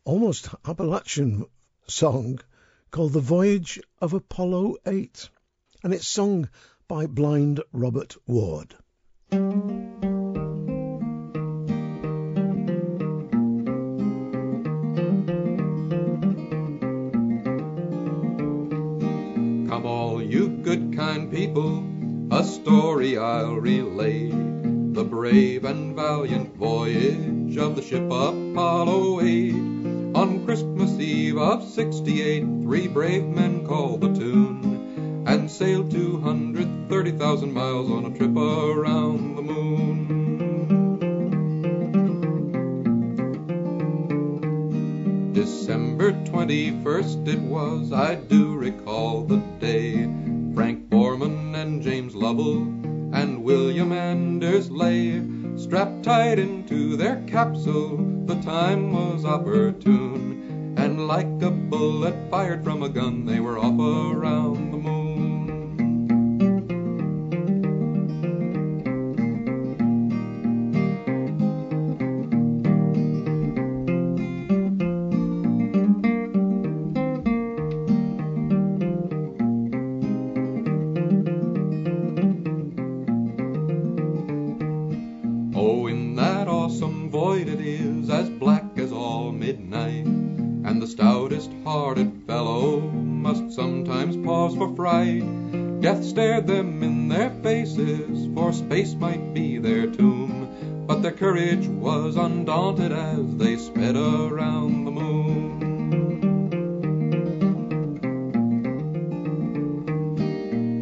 [0.03, 1.45] almost Appalachian
[1.87, 2.39] song
[2.91, 5.29] called The Voyage of Apollo 8,
[5.83, 6.49] and it's sung
[6.87, 8.75] by blind Robert Ward.
[19.69, 21.83] Come all you good kind people,
[22.31, 24.31] a story I'll relate.
[24.93, 29.53] The brave and valiant voyage of the ship Apollo 8.
[30.15, 34.72] On Christmas Eve of 68, three brave men called the tune
[35.53, 40.09] sailed 230,000 miles on a trip around the moon.
[45.31, 50.09] December 21st it was, I do recall the day.
[50.55, 52.63] Frank Borman and James Lovell
[53.13, 55.21] and William Anders lay
[55.55, 57.97] strapped tight into their capsule.
[58.25, 63.72] The time was opportune, and like a bullet fired from a gun, they were off
[102.53, 105.59] undaunted as they sped around the moon.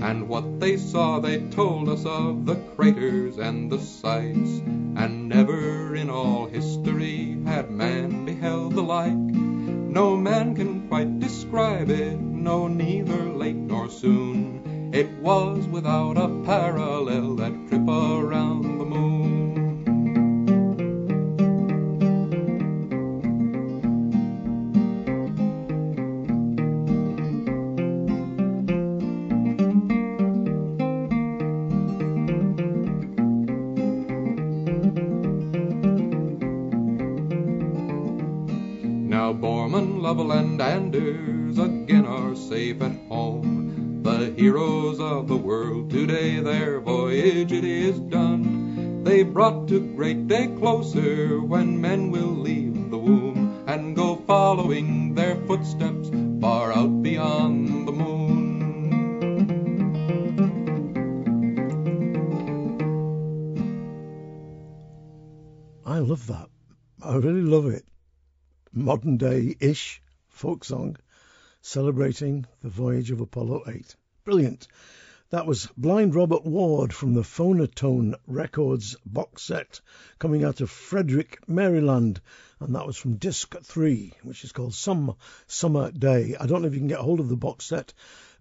[0.04, 2.31] And what they saw they told us of
[70.42, 70.98] folk song.
[71.62, 73.96] celebrating the voyage of Apollo 8.
[74.24, 74.68] Brilliant.
[75.30, 79.82] That was Blind Robert Ward from the Fonotone Records box set
[80.18, 82.22] coming out of Frederick, Maryland.
[82.60, 85.16] And that was from disc three, which is called Some
[85.46, 86.36] Summer Day.
[86.36, 87.94] I don't know if you can get hold of the box set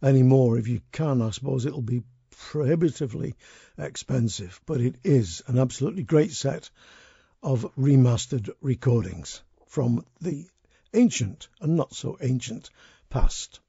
[0.03, 0.57] anymore.
[0.57, 3.34] If you can, I suppose it'll be prohibitively
[3.76, 6.70] expensive, but it is an absolutely great set
[7.42, 10.46] of remastered recordings from the
[10.95, 12.70] ancient and not so ancient
[13.09, 13.61] past.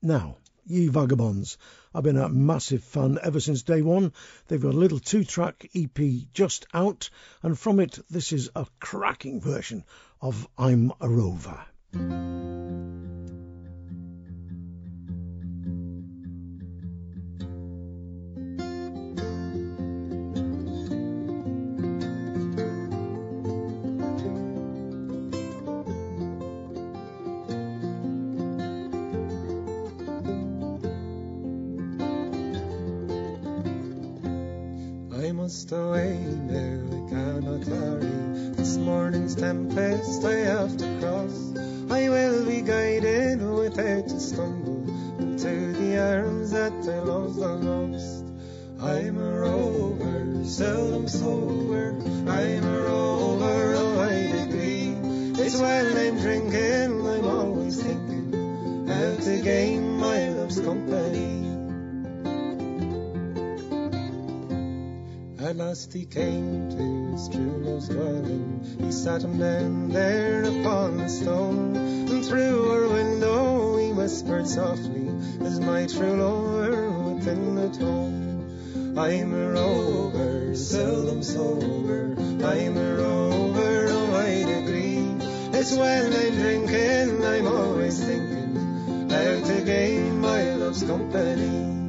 [0.00, 1.58] Now, Ye Vagabonds.
[1.92, 4.12] I've been a massive fan ever since day one.
[4.46, 5.98] They've got a little two track EP
[6.32, 7.10] just out,
[7.42, 9.84] and from it, this is a cracking version
[10.20, 11.66] of I'm a Rover.
[35.42, 36.14] Must away
[36.46, 38.54] now, I cannot tarry.
[38.54, 41.36] This morning's tempest I have to cross.
[41.90, 44.86] I will be guided without a stumble
[45.18, 48.24] into the arms that I love the most.
[48.78, 51.96] I'm a rover, seldom sober.
[52.30, 54.94] I'm a rover of high degree.
[55.42, 61.31] It's when I'm drinking, I'm always thinking how to gain my love's company.
[65.52, 68.64] At last he came to his true love's dwelling.
[68.78, 75.08] He sat him down there upon the stone, and through her window he whispered softly,
[75.44, 82.16] "Is my true lover within the tone?" I'm a rover, seldom sober.
[82.42, 85.04] I'm a rover of high degree.
[85.52, 91.81] It's when I'm drinking, I'm always thinking how to gain my love's company.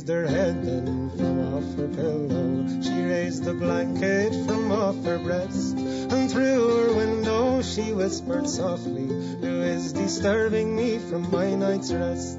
[0.00, 2.82] Raised her head then from off her pillow.
[2.82, 5.76] She raised the blanket from off her breast.
[5.76, 12.38] And through her window she whispered softly, Who is disturbing me from my night's rest?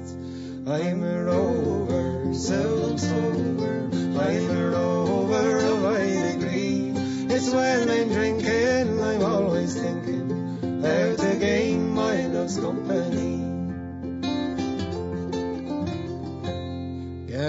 [0.66, 3.90] I'm a rover, seldom sober.
[4.18, 6.92] I'm a rover of high degree.
[7.30, 13.41] It's when I'm drinking, I'm always thinking how to gain my love's company.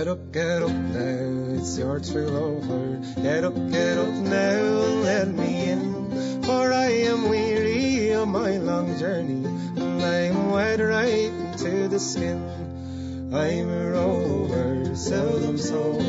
[0.04, 3.22] Get up, get up now, it's your true lover.
[3.22, 4.60] Get up, get up now
[4.99, 6.43] let me in.
[6.43, 13.32] For I am weary of my long journey, and I'm wet right into the skin.
[13.34, 16.01] I'm a rover, seldom sober.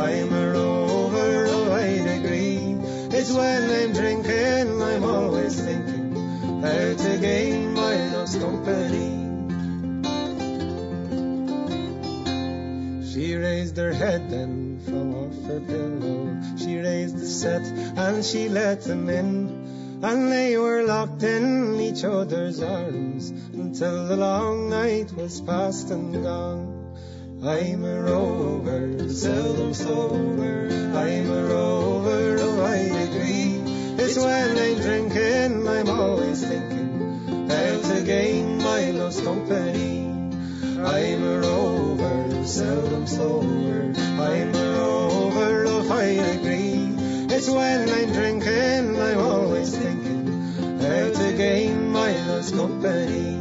[0.00, 2.76] I'm a rover of high degree.
[3.16, 9.21] It's when I'm drinking, I'm always thinking how to gain my love's company.
[13.42, 16.40] Raised her head then fell off her pillow.
[16.56, 17.66] She raised the set
[17.98, 20.00] and she let them in.
[20.02, 26.22] And they were locked in each other's arms until the long night was past and
[26.22, 26.96] gone.
[27.44, 30.68] I'm a rover, seldom sober.
[30.94, 33.58] I'm a rover of high degree.
[34.02, 40.01] It's when I'm drinking, I'm always thinking how to gain my love's company.
[40.84, 43.92] I'm a rover, seldom sober.
[43.96, 46.94] I'm a rover of high degree.
[47.30, 50.26] It's when I'm drinking, I'm always thinking
[50.80, 53.38] how to gain my love's company.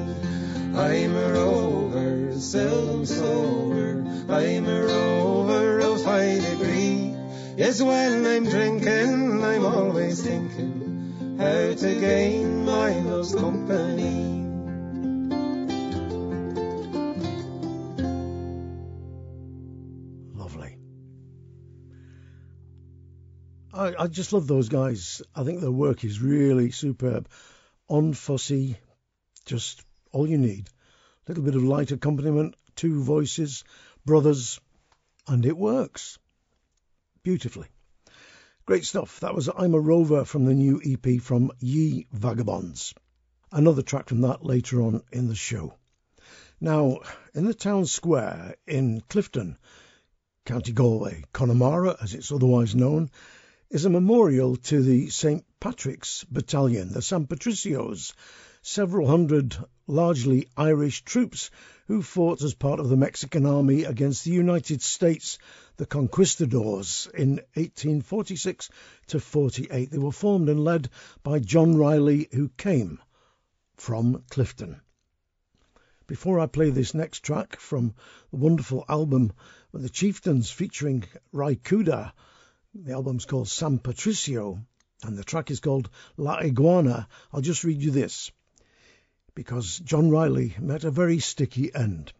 [0.75, 4.05] I'm a rover, seldom sober.
[4.29, 7.15] I'm a rover of high degree.
[7.57, 14.40] Yes, when I'm drinking, I'm always thinking how to gain my love's company.
[23.81, 25.23] I, I just love those guys.
[25.33, 27.27] I think their work is really superb.
[27.87, 28.75] On Unfussy,
[29.45, 30.69] just all you need.
[30.69, 33.63] A little bit of light accompaniment, two voices,
[34.05, 34.59] brothers,
[35.27, 36.19] and it works
[37.23, 37.69] beautifully.
[38.67, 39.19] Great stuff.
[39.21, 42.93] That was I'm a Rover from the new EP from Ye Vagabonds.
[43.51, 45.73] Another track from that later on in the show.
[46.59, 46.99] Now,
[47.33, 49.57] in the town square in Clifton,
[50.45, 53.09] County Galway, Connemara, as it's otherwise known,
[53.71, 55.45] is a memorial to the St.
[55.61, 58.11] Patrick's Battalion, the San Patricios,
[58.61, 59.55] several hundred
[59.87, 61.49] largely Irish troops
[61.87, 65.37] who fought as part of the Mexican army against the United States,
[65.77, 68.69] the conquistadors, in 1846
[69.07, 69.89] to 48.
[69.89, 70.89] They were formed and led
[71.23, 72.99] by John Riley, who came
[73.77, 74.81] from Clifton.
[76.07, 77.93] Before I play this next track from
[78.31, 79.31] the wonderful album
[79.73, 82.11] The Chieftains featuring Cooder,
[82.73, 84.65] the album's called San Patricio,
[85.03, 87.05] and the track is called La Iguana.
[87.33, 88.31] I'll just read you this
[89.35, 92.13] because John Riley met a very sticky end.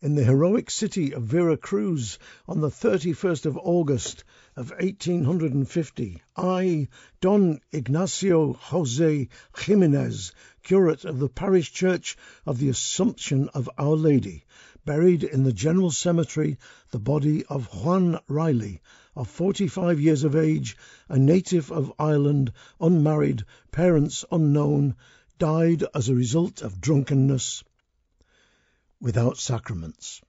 [0.00, 2.18] In the heroic city of Vera Cruz
[2.48, 4.24] on the 31st of August
[4.56, 6.88] of 1850, I,
[7.20, 10.32] Don Ignacio Jose Jimenez,
[10.64, 12.16] curate of the parish church
[12.46, 14.44] of the Assumption of Our Lady,
[14.84, 16.58] buried in the general cemetery
[16.90, 18.80] the body of Juan Riley,
[19.18, 20.76] of 45 years of age,
[21.08, 23.42] a native of Ireland, unmarried,
[23.72, 24.94] parents unknown,
[25.38, 27.64] died as a result of drunkenness
[29.00, 30.22] without sacraments.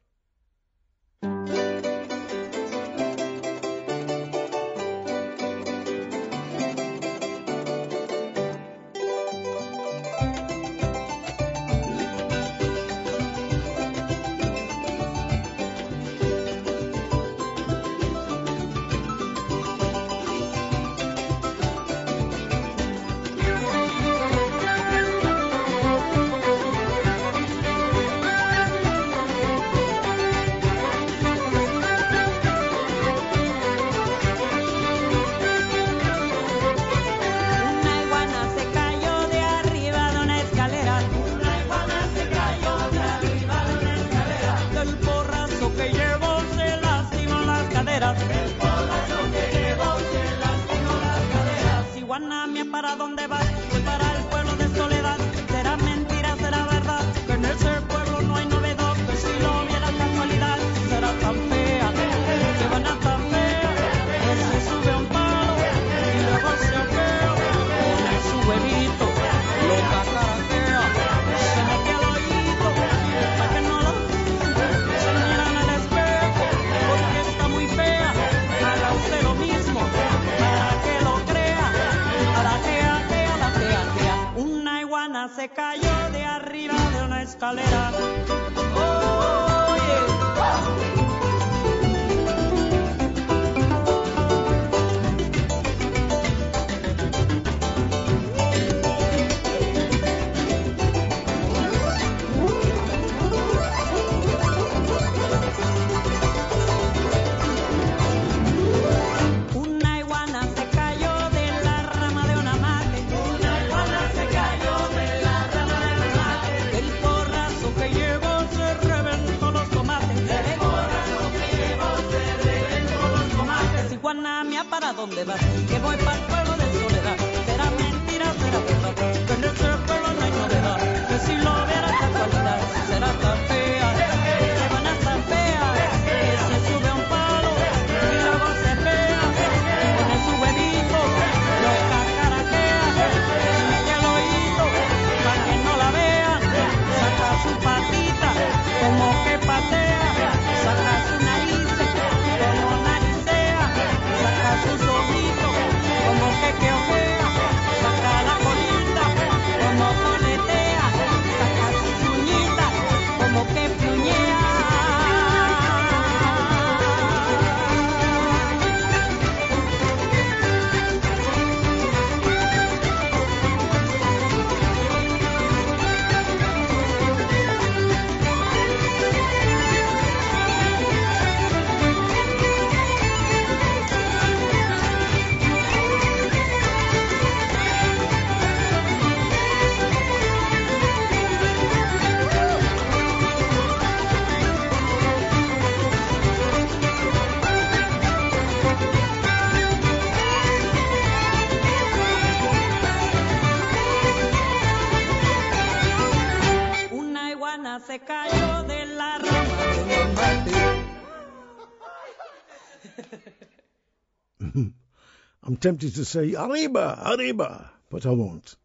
[215.59, 218.55] Tempted to say arriba, arriba, but I won't.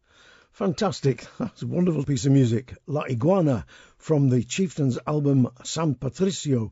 [0.51, 1.27] Fantastic.
[1.37, 2.75] That's a wonderful piece of music.
[2.87, 3.65] La Iguana
[3.97, 6.71] from the Chieftains album San Patricio,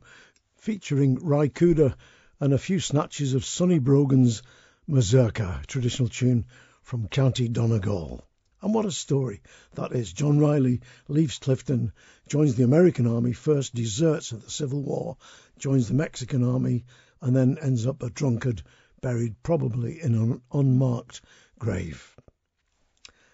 [0.56, 1.94] featuring Ry Cooder
[2.40, 4.42] and a few snatches of Sonny Brogan's
[4.88, 6.46] Mazurka, traditional tune
[6.82, 8.24] from County Donegal.
[8.62, 9.42] And what a story
[9.74, 10.12] that is.
[10.12, 11.92] John Riley leaves Clifton,
[12.26, 15.18] joins the American Army, first deserts at the Civil War,
[15.58, 16.86] joins the Mexican Army,
[17.20, 18.62] and then ends up a drunkard,
[19.04, 21.20] buried probably in an unmarked
[21.58, 22.16] grave.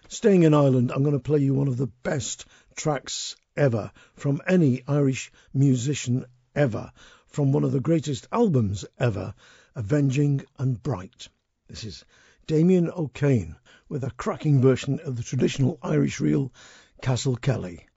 [0.09, 2.45] Staying in Ireland, I'm going to play you one of the best
[2.75, 6.91] tracks ever from any Irish musician ever,
[7.27, 9.33] from one of the greatest albums ever,
[9.73, 11.29] Avenging and Bright.
[11.69, 12.03] This is
[12.47, 13.55] Damien O'Kane
[13.87, 16.51] with a cracking version of the traditional Irish reel
[17.01, 17.87] Castle Kelly.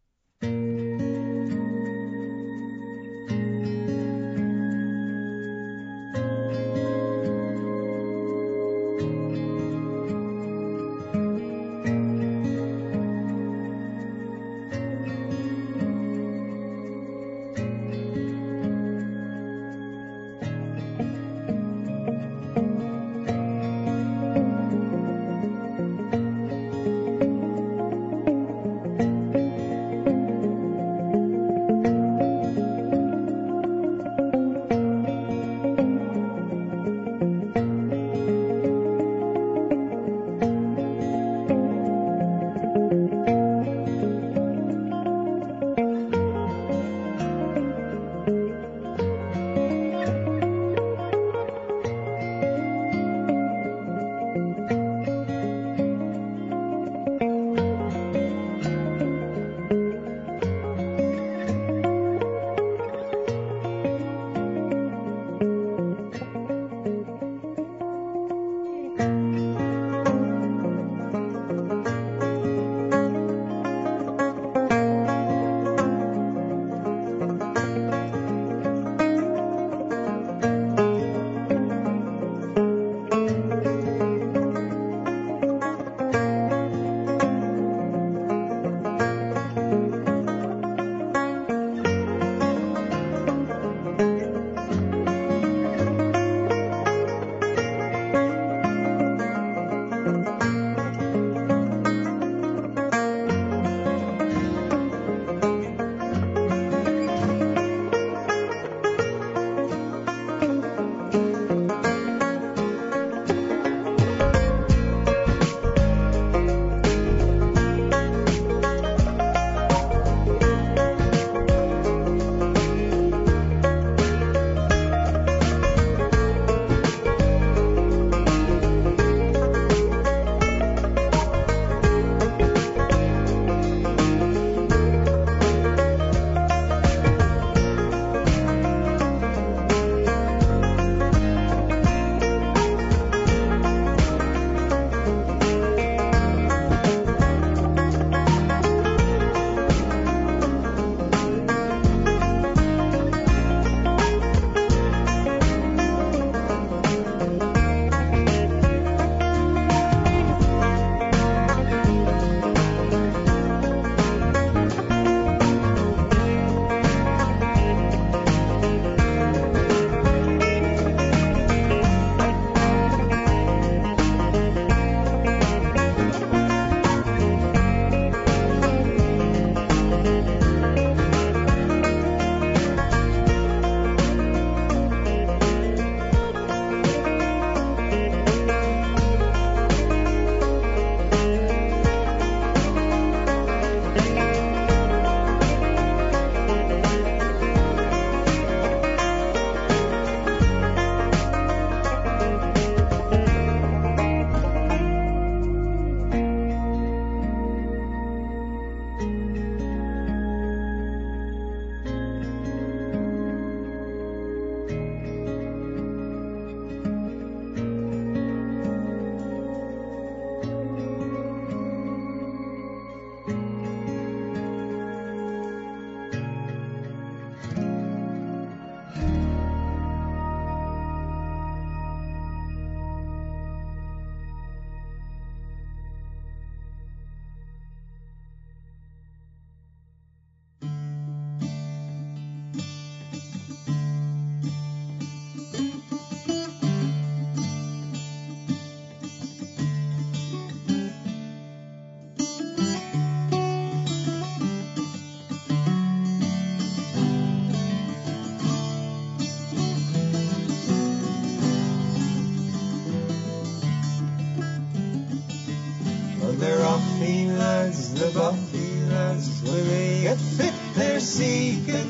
[266.75, 271.89] Bothy lads the Bothy lads, when they get fit they're seeking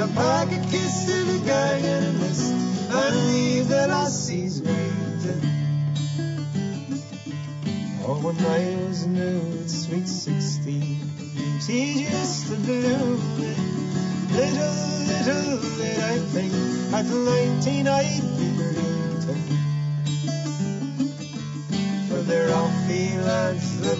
[0.00, 5.42] a pocket kiss to the guy in a mist and leave the lassies waiting.
[8.06, 10.96] Oh, when I was new at sweet sixteen,
[11.60, 13.20] she used to bloom.
[14.32, 14.76] Little,
[15.12, 16.52] little did I think
[16.94, 18.31] at nineteen I'd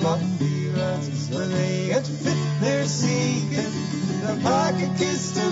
[0.03, 3.73] bothy lads, when they get fit they're seeking
[4.27, 5.52] a pocket kiss to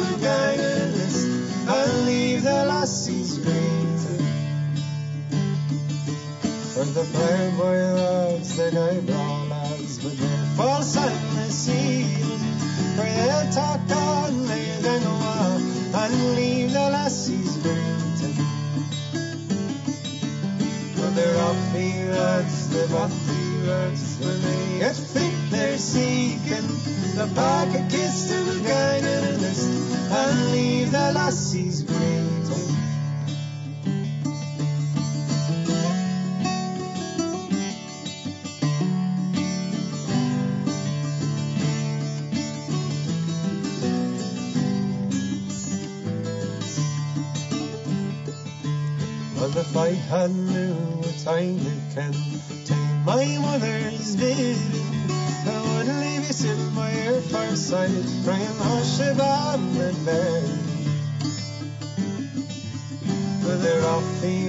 [57.70, 59.01] fireside, crying hush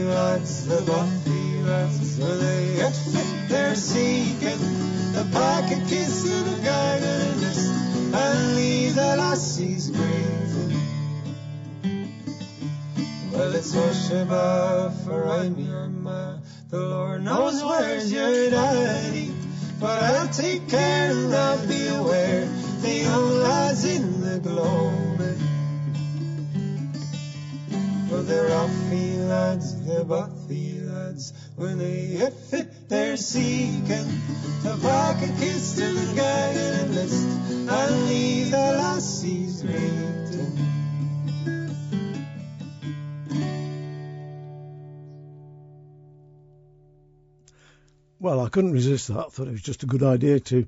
[0.04, 4.60] lads, the bothy lads, they get fit they're seeking
[5.14, 5.28] the
[5.88, 6.26] kiss
[8.14, 10.82] and leave the lassies grieving.
[13.32, 16.42] Well, it's Hosheba, for I'm your.
[16.70, 19.34] The Lord knows where's your daddy.
[19.80, 20.21] But I'll
[30.12, 31.34] they're lads.
[31.56, 33.82] When they get fit, they're seeking
[34.64, 37.28] to pack a kiss to the guy in a list
[37.70, 40.58] and leave the lassies waiting.
[48.20, 49.32] Well, I couldn't resist that.
[49.32, 50.68] Thought it was just a good idea to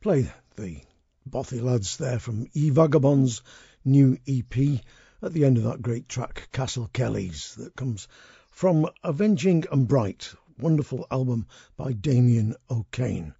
[0.00, 0.80] play the
[1.28, 3.42] Bothy lads there from E Vagabond's
[3.84, 4.80] new EP
[5.22, 8.08] at the end of that great track, Castle Kelly's, that comes
[8.54, 11.44] from Avenging and Bright, wonderful album
[11.76, 13.34] by Damien O'Kane,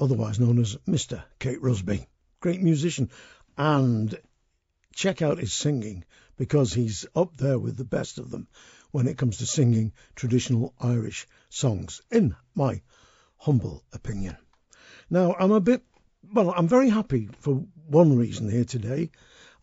[0.00, 1.22] otherwise known as Mr.
[1.38, 2.08] Kate Rusby.
[2.40, 3.08] Great musician,
[3.56, 4.18] and
[4.92, 6.04] check out his singing
[6.36, 8.48] because he's up there with the best of them
[8.90, 12.82] when it comes to singing traditional Irish songs, in my
[13.36, 14.36] humble opinion.
[15.08, 15.84] Now, I'm a bit,
[16.32, 19.12] well, I'm very happy for one reason here today,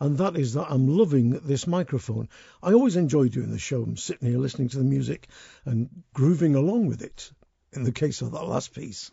[0.03, 2.27] and that is that I'm loving this microphone.
[2.61, 3.83] I always enjoy doing the show.
[3.83, 5.29] I'm sitting here listening to the music
[5.63, 7.31] and grooving along with it,
[7.71, 9.11] in the case of that last piece.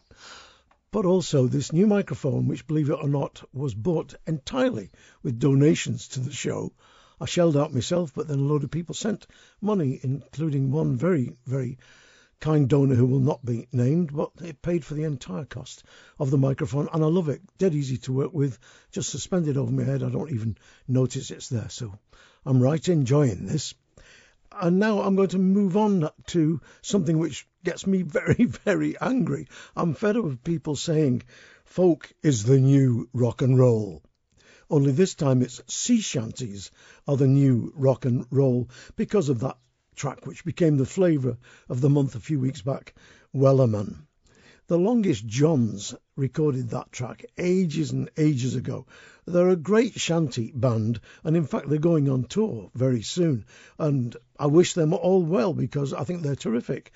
[0.91, 4.91] But also this new microphone, which, believe it or not, was bought entirely
[5.23, 6.73] with donations to the show.
[7.21, 9.29] I shelled out myself, but then a load of people sent
[9.61, 11.79] money, including one very, very
[12.41, 15.85] kind donor who will not be named, but it paid for the entire cost
[16.19, 17.43] of the microphone, and I love it.
[17.59, 18.59] Dead easy to work with,
[18.91, 20.03] just suspended over my head.
[20.03, 20.57] I don't even
[20.89, 21.99] notice it's there, so
[22.47, 23.75] I'm right enjoying this.
[24.53, 29.47] And now I'm going to move on to something which gets me very, very angry.
[29.77, 31.23] I'm fed up of people saying
[31.65, 34.03] folk is the new rock and roll.
[34.69, 36.71] Only this time it's sea shanties
[37.07, 39.59] are the new rock and roll because of that
[39.95, 41.37] track which became the flavour
[41.69, 42.95] of the month a few weeks back,
[43.35, 44.07] Wellerman.
[44.71, 48.87] The Longest Johns recorded that track ages and ages ago.
[49.27, 53.47] They're a great shanty band, and in fact, they're going on tour very soon.
[53.79, 56.93] And I wish them all well because I think they're terrific.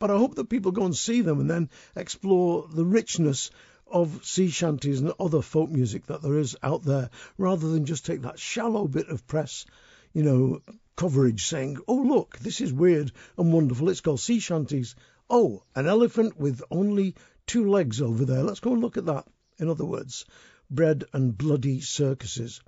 [0.00, 3.52] But I hope that people go and see them and then explore the richness
[3.86, 8.04] of sea shanties and other folk music that there is out there, rather than just
[8.04, 9.66] take that shallow bit of press,
[10.12, 10.60] you know,
[10.96, 13.88] coverage saying, oh, look, this is weird and wonderful.
[13.88, 14.94] It's called sea shanties.
[15.28, 17.14] Oh, an elephant with only
[17.46, 18.42] two legs over there.
[18.42, 19.26] Let's go and look at that.
[19.58, 20.24] In other words,
[20.70, 22.60] bread and bloody circuses.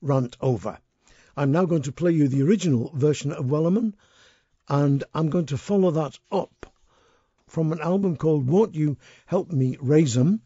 [0.00, 0.78] Rant over.
[1.36, 3.94] I'm now going to play you the original version of Wellerman,
[4.68, 6.72] and I'm going to follow that up
[7.46, 8.96] from an album called Won't You
[9.26, 10.42] Help Me Raise 'em?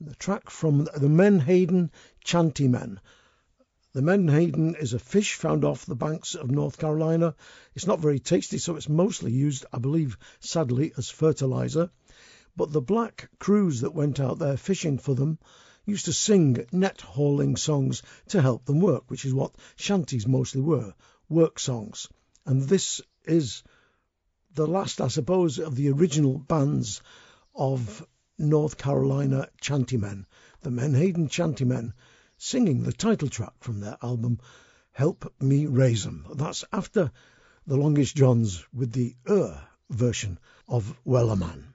[0.00, 1.90] The track from the Menhaden
[2.24, 2.98] Chanteymen.
[3.94, 7.34] The menhaden is a fish found off the banks of North Carolina.
[7.74, 11.90] It's not very tasty, so it's mostly used, I believe, sadly, as fertilizer.
[12.56, 15.38] but the black crews that went out there fishing for them
[15.84, 20.62] used to sing net hauling songs to help them work, which is what shanties mostly
[20.62, 20.94] were
[21.28, 22.08] work songs.
[22.46, 23.62] And this is
[24.54, 27.02] the last, I suppose, of the original bands
[27.54, 28.06] of
[28.38, 30.24] North Carolina Chantymen,
[30.62, 31.92] the Menhaden Chanteymen,
[32.44, 34.36] singing the title track from their album
[34.90, 36.26] Help Me Raise 'em.
[36.34, 37.12] That's after
[37.68, 41.71] the Longest Johns with the Ur version of Wellerman.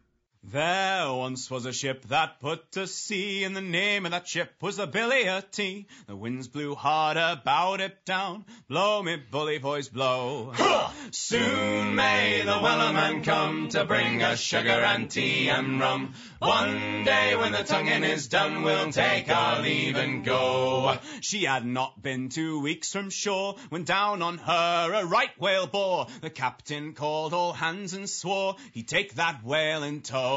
[0.50, 4.54] There once was a ship that put to sea, and the name of that ship
[4.62, 5.88] was the Billy o' Tea.
[6.08, 10.54] The winds blew hard about it down, blow me bully boys blow.
[11.12, 16.14] Soon may the Wellerman come to bring us sugar and tea and rum.
[16.40, 20.98] One day when the tonguing is done, we'll take our leave and go.
[21.20, 25.68] She had not been two weeks from shore when down on her a right whale
[25.68, 26.08] bore.
[26.22, 30.37] The captain called all hands and swore he'd take that whale in tow.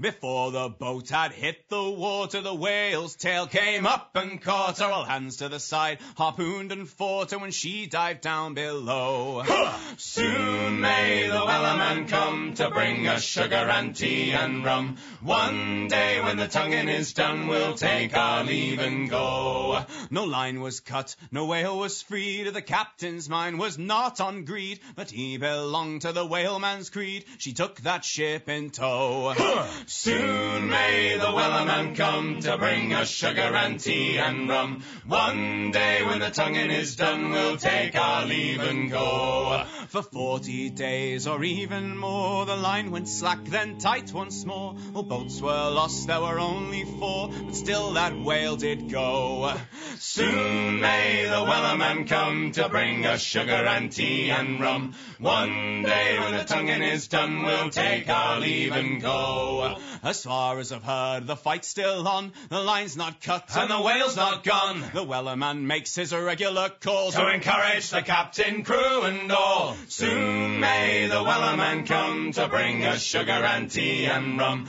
[0.00, 4.84] Before the boat had hit the water, the whale's tail came up and caught her.
[4.84, 9.42] All hands to the side, harpooned and fought her when she dived down below.
[9.96, 14.98] Soon may the Wellerman come to bring us sugar and tea and rum.
[15.20, 19.84] One day when the tonguing is done, we'll take our leave and go.
[20.10, 22.46] No line was cut, no whale was freed.
[22.46, 27.24] The captain's mind was not on greed, but he belonged to the whaleman's creed.
[27.38, 29.34] She took that ship in tow.
[29.90, 34.84] Soon may the Wellerman come to bring us sugar and tea and rum.
[35.06, 39.64] One day when the tonguing is done, we'll take our leave and go.
[39.88, 44.76] For forty days or even more, the line went slack, then tight once more.
[44.92, 49.54] All boats were lost, there were only four, but still that whale did go.
[49.98, 54.94] Soon may the Wellerman come to bring us sugar and tea and rum.
[55.18, 59.77] One day when the tonguing is done, we'll take our leave and go.
[60.02, 63.80] As far as I've heard, the fight's still on, the line's not cut, And the
[63.80, 64.80] whale's not gone.
[64.80, 69.76] The Wellerman makes his regular calls To encourage the captain, crew and all.
[69.88, 74.68] Soon may the Wellerman come to bring us sugar and tea and rum.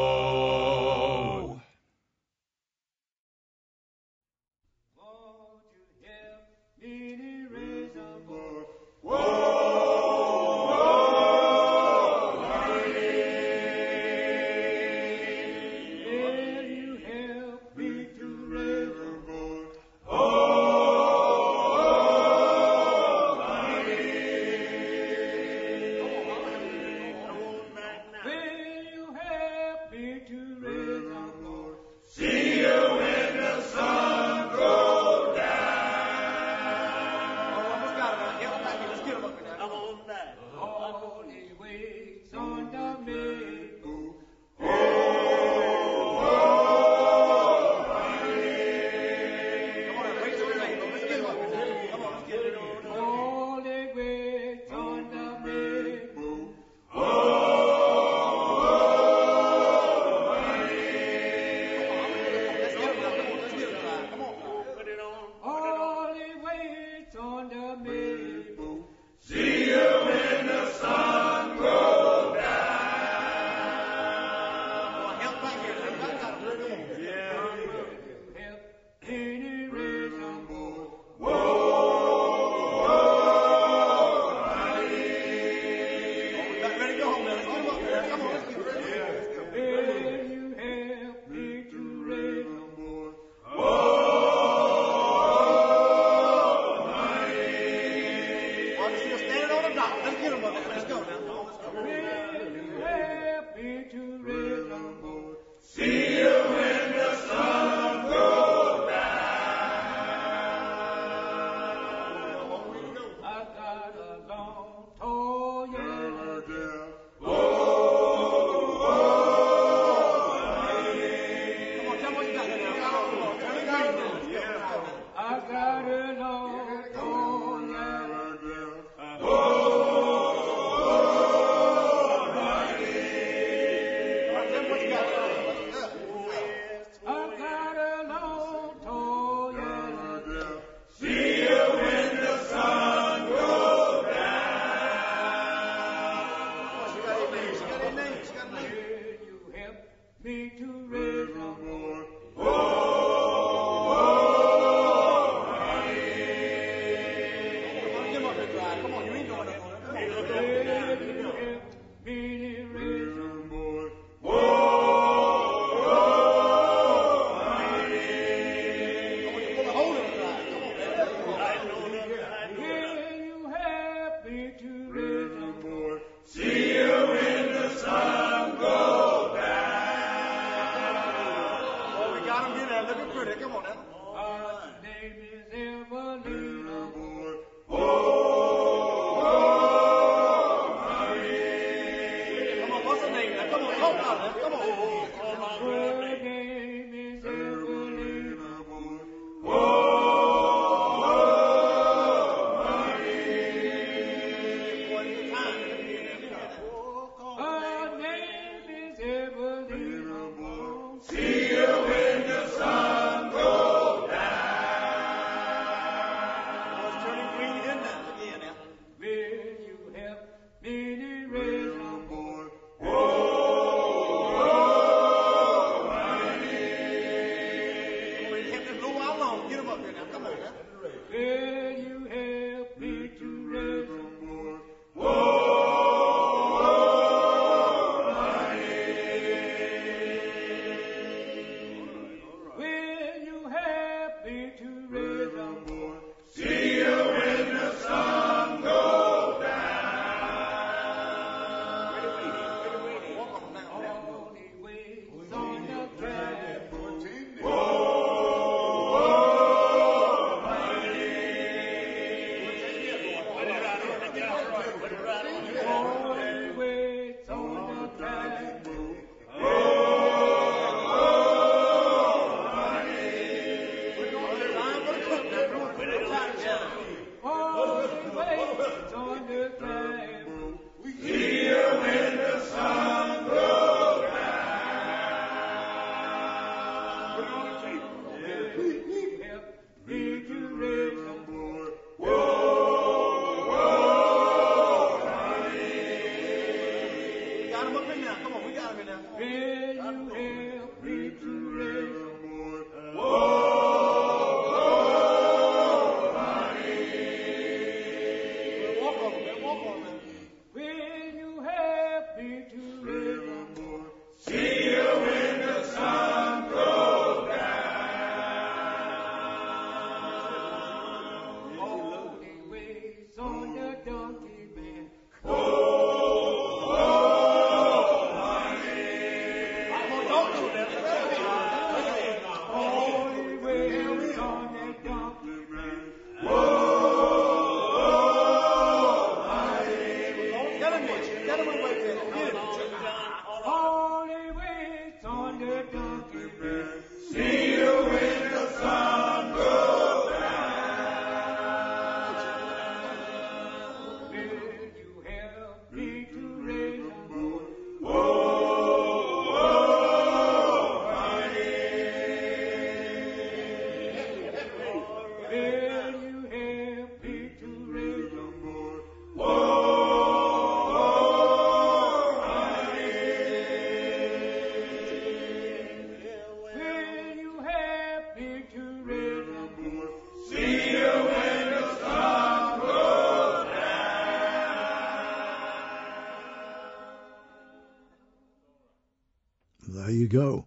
[390.11, 390.45] Go.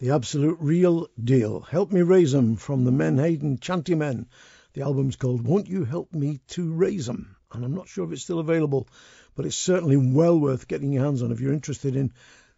[0.00, 1.60] The absolute real deal.
[1.60, 4.26] Help Me Raise 'em from the Menhaden Chanteymen.
[4.72, 7.36] The album's called Won't You Help Me to Raise 'em?
[7.52, 8.88] And I'm not sure if it's still available,
[9.36, 12.12] but it's certainly well worth getting your hands on if you're interested in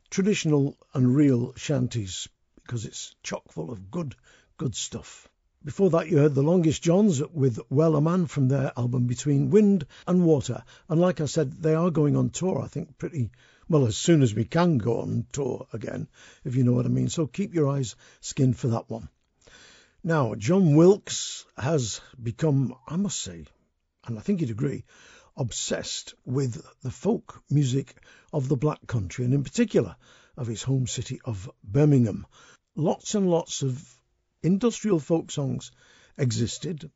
[0.09, 2.29] traditional and real shanties
[2.63, 4.17] because it's chock full of good,
[4.57, 5.29] good stuff.
[5.63, 10.25] Before that, you heard the Longest Johns with Wellerman from their album Between Wind and
[10.25, 10.65] Water.
[10.89, 13.31] And like I said, they are going on tour, I think, pretty
[13.71, 16.09] well as soon as we can go on tour again,
[16.45, 17.09] if you know what I mean.
[17.09, 19.09] So keep your eyes skinned for that one.
[20.03, 23.45] Now, Jon Wilks has become, I must say,
[24.05, 24.85] and I think you'd agree,
[25.37, 27.95] obsessed with the folk music
[28.33, 29.95] of the Black Country, and in particular
[30.37, 32.27] of his home city of Birmingham.
[32.75, 34.01] Lots and lots of
[34.43, 35.71] industrial folk songs
[36.19, 36.91] existed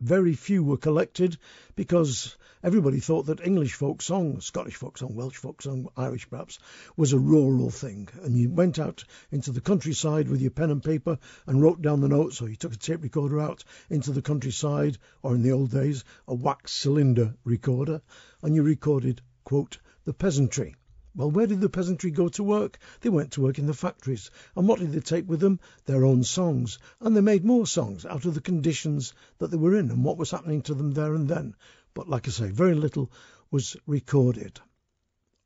[0.00, 1.38] very few were collected
[1.74, 6.58] because everybody thought that English folk song, Scottish folk song, Welsh folk song, Irish perhaps,
[6.96, 8.08] was a rural thing.
[8.22, 12.00] And you went out into the countryside with your pen and paper and wrote down
[12.00, 15.52] the notes, or you took a tape recorder out into the countryside, or in the
[15.52, 18.02] old days, a wax cylinder recorder,
[18.42, 20.74] and you recorded, quote, the peasantry.
[21.16, 22.78] Well, where did the peasantry go to work?
[23.00, 24.30] They went to work in the factories.
[24.54, 25.60] And what did they take with them?
[25.86, 26.78] Their own songs.
[27.00, 30.18] And they made more songs out of the conditions that they were in and what
[30.18, 31.54] was happening to them there and then.
[31.94, 33.10] But like I say, very little
[33.50, 34.60] was recorded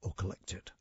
[0.02, 0.72] or collected.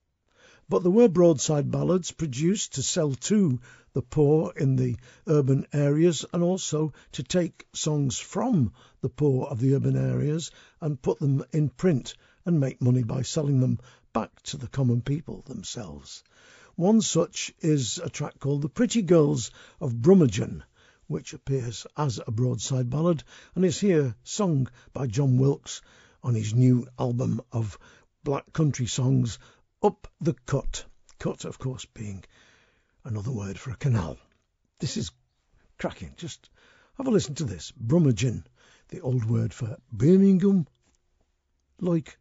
[0.67, 3.59] But there were broadside ballads produced to sell to
[3.93, 4.97] the poor in the
[5.27, 10.49] urban areas and also to take songs from the poor of the urban areas
[10.81, 13.79] and put them in print and make money by selling them
[14.13, 16.23] back to the common people themselves.
[16.75, 20.63] One such is a track called The Pretty Girls of Brummagem,
[21.07, 23.23] which appears as a broadside ballad
[23.55, 25.81] and is here sung by Jon Wilks
[26.23, 27.77] on his new album of
[28.23, 29.39] black country songs,
[29.81, 30.85] Up the Cut.
[31.19, 32.23] Cut, of course, being
[33.03, 34.17] another word for a canal.
[34.79, 35.11] This is
[35.77, 36.13] cracking.
[36.15, 36.49] Just
[36.97, 37.71] have a listen to this.
[37.71, 38.43] Brummagem,
[38.89, 40.67] the old word for Birmingham,
[41.79, 42.17] like.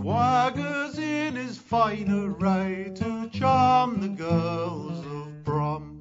[0.00, 6.00] Swaggers in his fine array to charm the girls of Brum.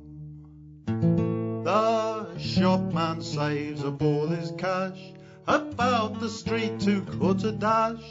[1.65, 5.11] The shopman saves up all his cash
[5.45, 8.01] about the street to cut a dash.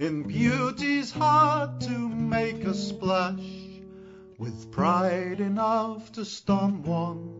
[0.00, 3.44] In beauty's hard to make a splash,
[4.38, 7.34] with pride enough to stun one.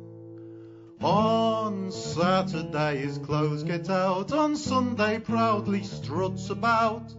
[1.01, 7.15] On Saturday his clothes get out, on Sunday proudly struts about.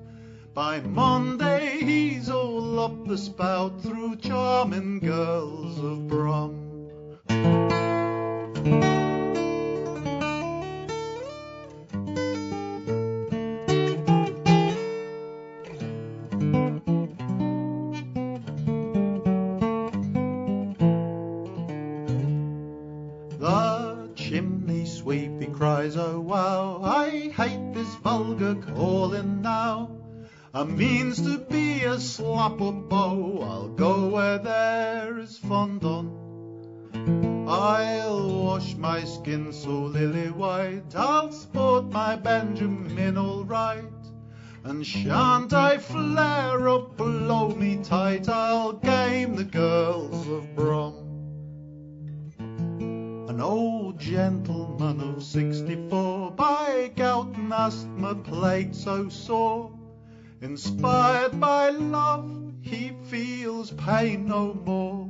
[0.54, 6.60] By Monday he's all up the spout through charming girls of Brum.
[30.64, 37.45] A means to be a slap up bow, I'll go where there is fun done.
[37.49, 43.84] I'll wash my skin so lily white, I'll sport my Benjamin all right.
[44.64, 50.94] And shan't I flare up below me tight, I'll game the girls of Brum.
[53.27, 59.77] An old gentleman of sixty-four, by gout and asthma plagued so sore,
[60.44, 62.30] inspired by love,
[62.61, 65.10] he feels pain no more.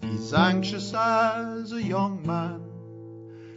[0.00, 2.62] He's anxious as a young man.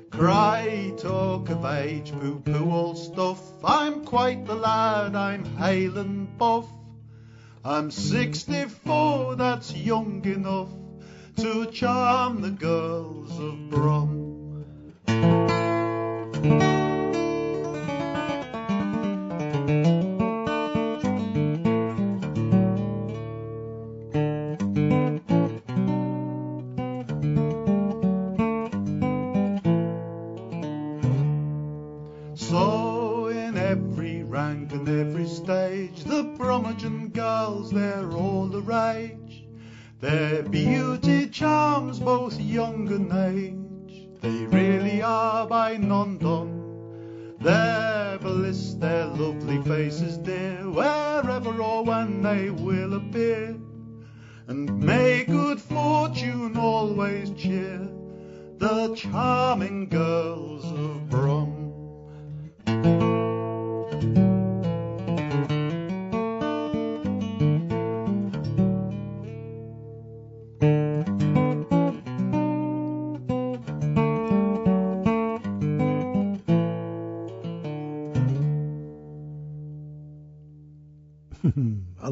[0.10, 3.42] Cry, talk of age, pooh-pooh all stuff.
[3.64, 6.68] I'm quite the lad, I'm hale and buff.
[7.64, 10.70] I'm sixty-four, that's young enough
[11.38, 14.66] to charm the girls of Brum.
[49.60, 53.56] Faces dear, wherever or when they will appear.
[54.48, 57.88] And may good fortune always cheer
[58.58, 61.51] the charming girls of Brum.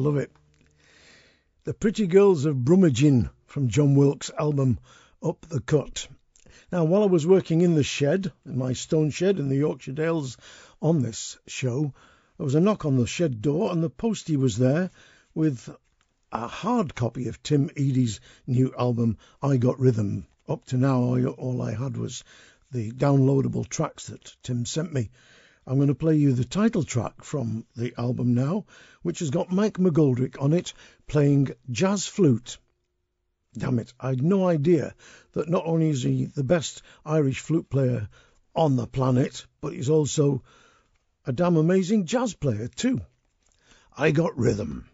[0.00, 0.32] Love it.
[1.64, 4.78] The Pretty Girls of Brummagem from Jon Wilks' album
[5.22, 6.08] Up the Cut.
[6.72, 9.92] Now, while I was working in the shed, in my stone shed in the Yorkshire
[9.92, 10.38] Dales
[10.80, 11.92] on this show,
[12.38, 14.90] there was a knock on the shed door and the postie was there
[15.34, 15.68] with
[16.32, 20.26] a hard copy of Tim Edey's new album, I Got Rhythm.
[20.48, 22.24] Up to now, all I had was
[22.72, 25.10] the downloadable tracks that Tim sent me.
[25.70, 28.64] I'm going to play you the title track from the album now,
[29.02, 30.72] which has got Mike McGoldrick on it
[31.06, 32.58] playing jazz flute.
[33.56, 34.96] Damn it, I had no idea
[35.30, 38.08] that not only is he the best Irish flute player
[38.52, 40.42] on the planet, but he's also
[41.24, 43.00] a damn amazing jazz player too.
[43.96, 44.88] I got rhythm.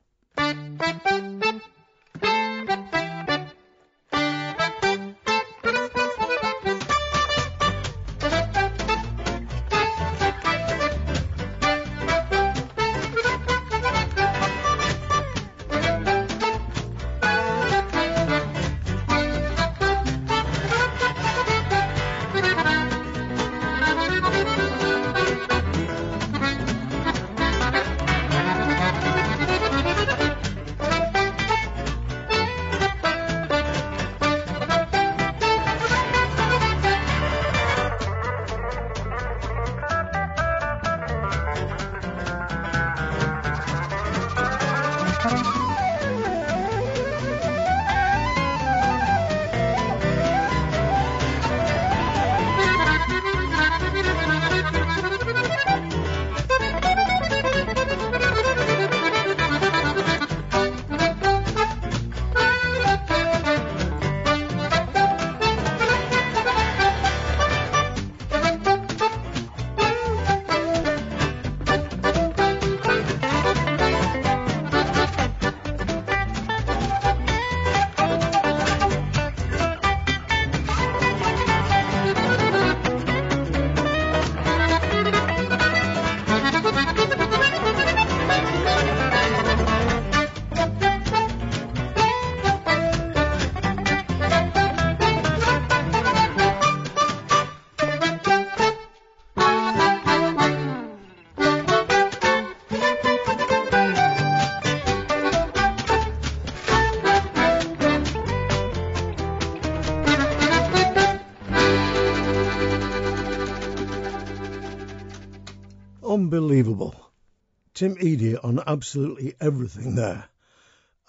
[117.76, 120.30] Tim Edey on absolutely everything there,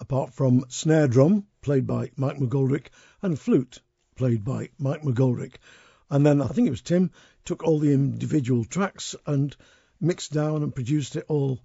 [0.00, 2.88] apart from snare drum, played by Mike McGoldrick,
[3.22, 3.80] and flute,
[4.16, 5.54] played by Mike McGoldrick.
[6.10, 7.10] And then I think it was Tim
[7.46, 9.56] took all the individual tracks and
[9.98, 11.64] mixed down and produced it all.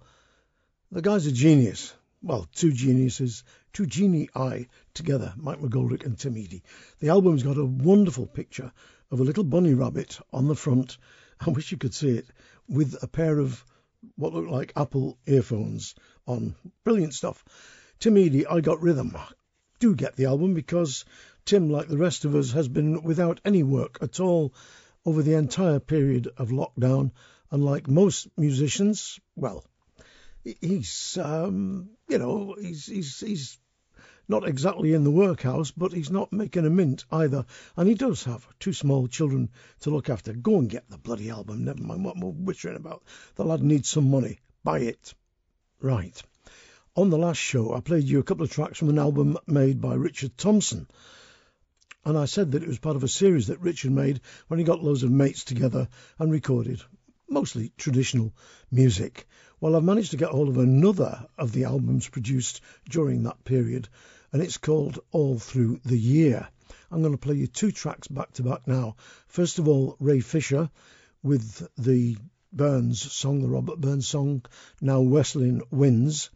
[0.90, 1.92] The guy's a genius.
[2.22, 3.44] Well, two geniuses,
[3.74, 4.30] two genii
[4.94, 6.62] together, Mike McGoldrick and Tim Edey.
[7.00, 8.72] The album's got a wonderful picture
[9.10, 10.96] of a little bunny rabbit on the front.
[11.40, 12.26] I wish you could see it
[12.66, 13.62] with a pair of
[14.16, 15.94] what looked like Apple earphones
[16.26, 16.54] on.
[16.84, 17.44] Brilliant stuff.
[17.98, 19.16] Tim Edey, I Got Rhythm.
[19.78, 21.04] Do get the album because
[21.44, 24.54] Tim, like the rest of us, has been without any work at all
[25.04, 27.12] over the entire period of lockdown.
[27.50, 29.64] And like most musicians, well,
[30.42, 33.58] he's, um, you know, he's, he's, he's
[34.28, 37.44] not exactly in the workhouse, but he's not making a mint either.
[37.76, 40.32] And he does have two small children to look after.
[40.32, 41.64] Go and get the bloody album.
[41.64, 43.02] Never mind what we're whittering about.
[43.34, 44.40] The lad needs some money.
[44.62, 45.14] Buy it.
[45.80, 46.22] Right.
[46.96, 49.80] On the last show, I played you a couple of tracks from an album made
[49.80, 50.86] by Richard Thompson.
[52.04, 54.64] And I said that it was part of a series that Richard made when he
[54.64, 55.88] got loads of mates together
[56.18, 56.82] and recorded
[57.28, 58.32] mostly traditional
[58.70, 59.26] music.
[59.60, 63.88] Well, I've managed to get hold of another of the albums produced during that period,
[64.34, 66.48] and it's called All Through the Year.
[66.90, 68.96] I'm going to play you two tracks back to back now.
[69.28, 70.70] First of all, Ray Fisher
[71.22, 72.16] with the
[72.52, 74.44] Burns song, the Robert Burns song,
[74.80, 76.30] Now Westlin Winds.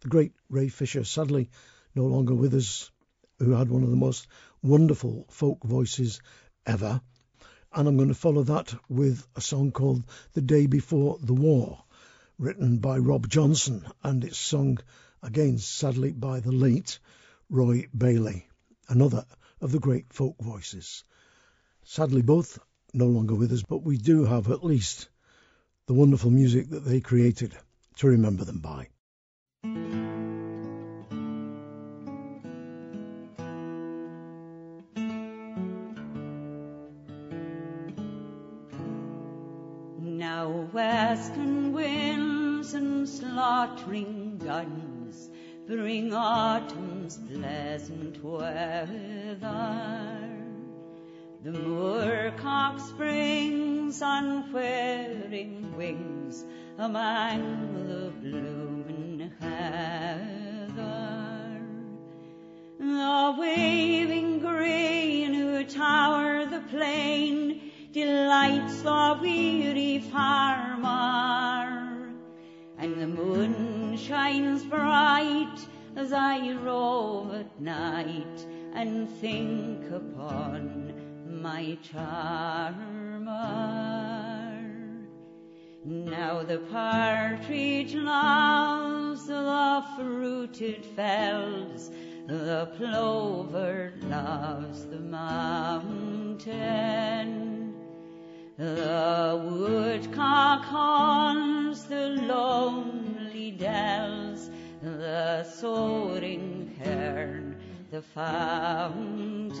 [0.00, 1.48] The great Ray Fisher, sadly
[1.94, 2.90] no longer with us,
[3.38, 4.26] who had one of the most
[4.62, 6.20] wonderful folk voices
[6.66, 7.00] ever.
[7.72, 10.04] And I'm going to follow that with a song called
[10.34, 11.82] The Day Before the War,
[12.38, 14.80] written by Rob Johnson, and it's sung
[15.22, 16.98] again, sadly, by the late
[17.50, 18.46] Roy Bailey,
[18.88, 19.24] another
[19.62, 21.04] of the great folk voices.
[21.82, 22.58] Sadly, both
[22.92, 25.08] no longer with us, but we do have at least
[25.86, 27.56] the wonderful music that they created
[27.96, 28.88] to remember them by.
[40.02, 44.97] Now western winds and slaughtering guns
[45.68, 49.38] bring autumn's pleasant weather.
[51.44, 56.46] The moorcock springs on whirring wings
[56.78, 60.78] among the blooming heather.
[62.78, 70.88] The waving green who tower the plain delights the weary farmer,
[72.78, 75.58] and the moon shines bright
[75.96, 80.94] as I rove at night and think upon
[81.42, 82.78] my charmer.
[85.84, 91.90] Now the partridge loves the fruited fells,
[92.26, 96.38] the plover loves the mountain.
[98.58, 103.17] The woodcock haunts the lonely
[104.82, 107.56] the soaring kern,
[107.90, 109.54] the fountain.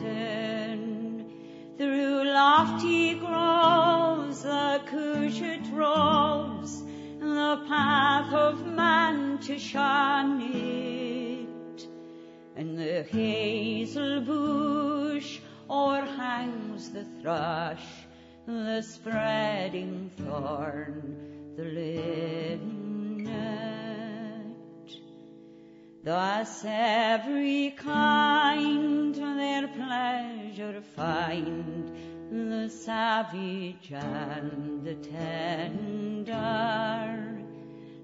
[1.76, 6.82] Through lofty groves the cushat roves,
[7.20, 11.88] the path of man to shun it,
[12.56, 17.86] and the hazel bush o'erhangs the thrush,
[18.46, 22.78] the spreading thorn, the linnet.
[26.04, 31.90] Thus every kind their pleasure find,
[32.30, 36.38] the savage and the tender.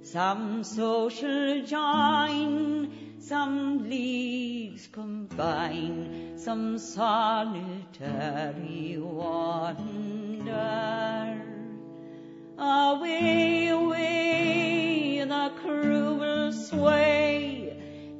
[0.02, 7.68] Some social join, some leagues combine, some solitary
[8.98, 10.52] wander.
[12.58, 17.63] Away, away, the cruel sway,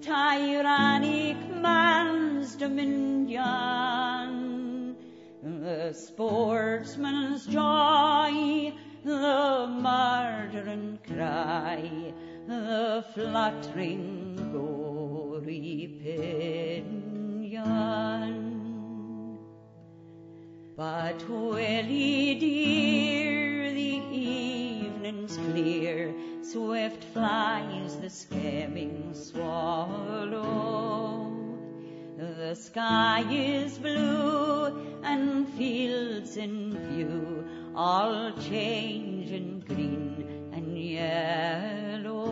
[0.05, 3.41] tyrannic man's dominion,
[5.43, 8.71] the sportsman's joy,
[9.03, 12.13] the murdering cry,
[12.47, 17.65] the fluttering gory pinion.
[20.77, 24.01] But Willie dear, the
[25.05, 30.51] evening's clear, swift flies the skimming swallow.
[32.17, 37.45] The sky is blue and fields in view,
[37.77, 42.25] all change in green and yellow.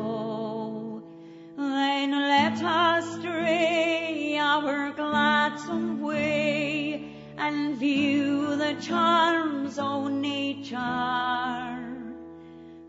[1.58, 11.81] Then let us stray our gladsome way and view the charms of nature.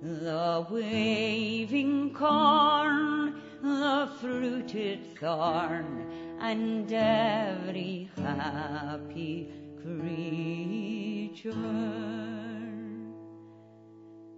[0.03, 6.11] The waving corn, the fruited thorn,
[6.41, 9.49] and every happy
[9.81, 11.51] creature.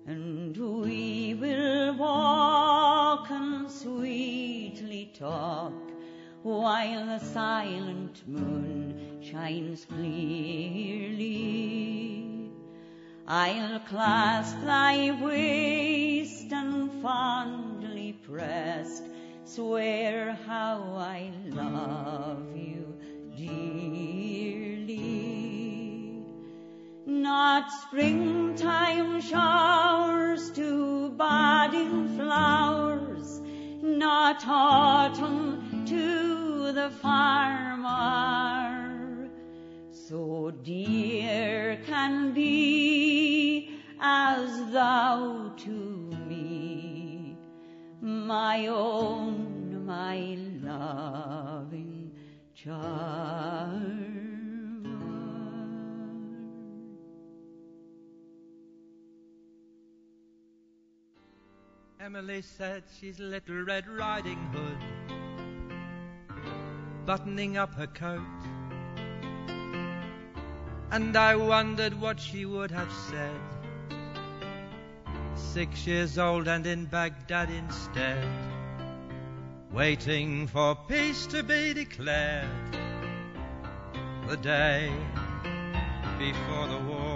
[0.06, 5.74] And we will walk and sweetly talk
[6.44, 11.26] while the silent moon shines clearly.
[13.28, 19.04] I'll clasp thy waist and fondly pressed
[19.46, 22.94] swear how I love you
[23.36, 24.96] dearly.
[27.08, 33.42] Not springtime showers to budding flowers,
[33.82, 38.85] not autumn to the farmer.
[40.08, 45.72] So dear can be as thou to
[46.30, 47.36] me,
[48.02, 52.12] my own, my loving
[52.54, 54.12] charmer.
[62.00, 64.78] Emily said she's Little Red Riding Hood,
[67.08, 68.22] buttoning up her coat
[70.92, 73.40] And I wondered what she would have said.
[75.36, 78.26] Six years old and in Baghdad instead,
[79.72, 82.48] waiting for peace to be declared.
[84.28, 84.92] The day
[86.18, 87.16] before the war.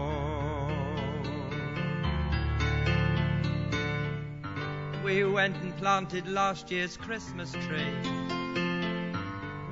[5.04, 7.98] We went and planted last year's Christmas tree.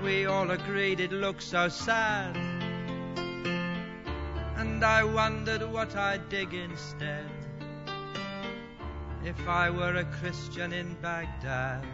[0.02, 2.47] We all agreed it looked so sad.
[4.58, 7.30] And I wondered what I'd dig instead
[9.24, 11.86] if I were a Christian in Baghdad,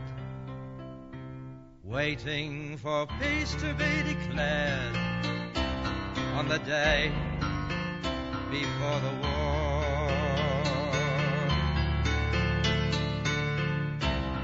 [1.84, 4.96] waiting for peace to be declared
[6.36, 7.12] on the day
[8.50, 9.54] before the war.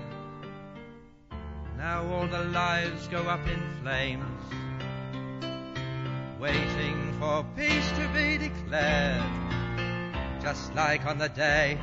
[1.85, 4.43] Now all the lives go up in flames,
[6.40, 9.23] waiting for peace to be declared,
[10.40, 11.78] just like on the day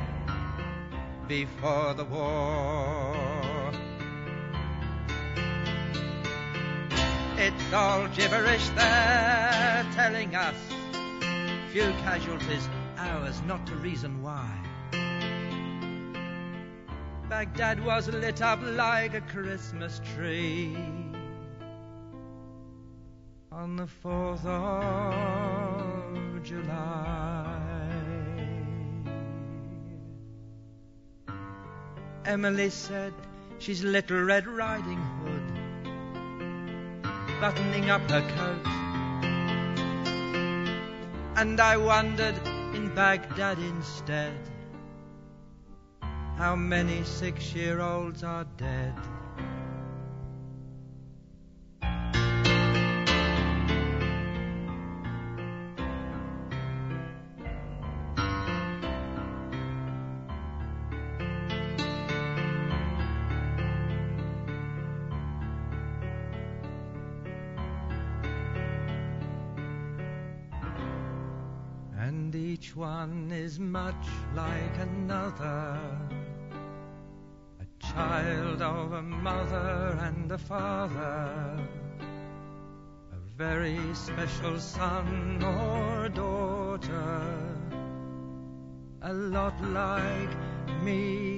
[1.28, 3.14] before the war.
[7.38, 10.56] It's all gibberish they're telling us.
[11.70, 12.68] Few casualties,
[12.98, 14.50] ours not to reason why.
[17.32, 20.76] Baghdad was lit up like a Christmas tree
[23.50, 27.58] on the 4th of July.
[32.26, 33.14] Emily said
[33.58, 35.52] she's Little Red Riding Hood,
[37.40, 38.66] buttoning up her coat.
[41.36, 42.36] And I wandered
[42.74, 44.51] in Baghdad instead
[46.36, 48.94] how many six year olds are dead.
[71.98, 75.78] And each one is much like another
[77.94, 81.58] child of a mother and a father,
[83.12, 87.22] a very special son or daughter,
[89.02, 90.34] a lot like
[90.82, 91.31] me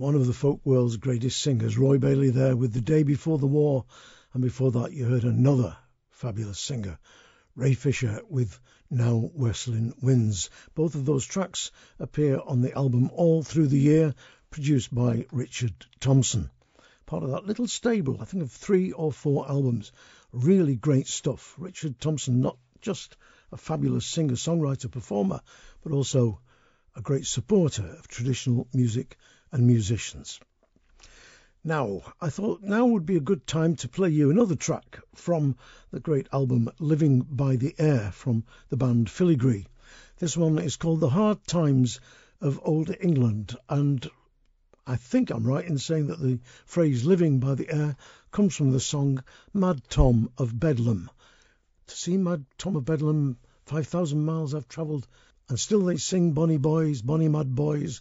[0.00, 3.46] One of the folk world's greatest singers, Roy Bailey, there with The Day Before the
[3.46, 3.84] War.
[4.32, 5.76] And before that, you heard another
[6.08, 6.98] fabulous singer,
[7.54, 8.58] Ray Fisher, with
[8.88, 10.48] Now Westlin Winds.
[10.74, 14.14] Both of those tracks appear on the album All Through the Year,
[14.48, 16.50] produced by Richard Thompson.
[17.04, 19.92] Part of that little stable, I think of three or four albums.
[20.32, 21.54] Really great stuff.
[21.58, 23.18] Richard Thompson, not just
[23.52, 25.42] a fabulous singer, songwriter, performer,
[25.82, 26.40] but also
[26.96, 29.18] a great supporter of traditional music
[29.52, 30.40] and musicians.
[31.62, 35.56] Now, I thought now would be a good time to play you another track from
[35.90, 39.66] the great album Living by the Air from the band Filigree.
[40.18, 42.00] This one is called The Hard Times
[42.40, 44.08] of Old England, and
[44.86, 47.96] I think I'm right in saying that the phrase living by the air
[48.30, 49.22] comes from the song
[49.52, 51.10] Mad Tom of Bedlam.
[51.88, 53.36] To see Mad Tom of Bedlam,
[53.66, 55.06] 5,000 miles I've travelled,
[55.50, 58.00] and still they sing Bonny Boys, Bonny Mad Boys,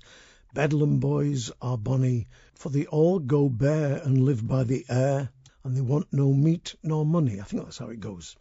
[0.51, 5.29] Bedlam boys are bonny, for they all go bare and live by the air,
[5.63, 7.39] and they want no meat nor money.
[7.39, 8.35] I think that's how it goes.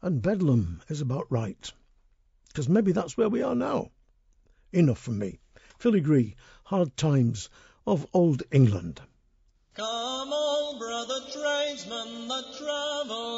[0.00, 1.72] And Bedlam is about right,
[2.46, 3.90] because maybe that's where we are now.
[4.72, 5.40] Enough from me.
[5.78, 7.48] Filigree, Hard Times
[7.86, 9.00] of Old England.
[9.74, 13.35] Come, all brother tradesmen that travel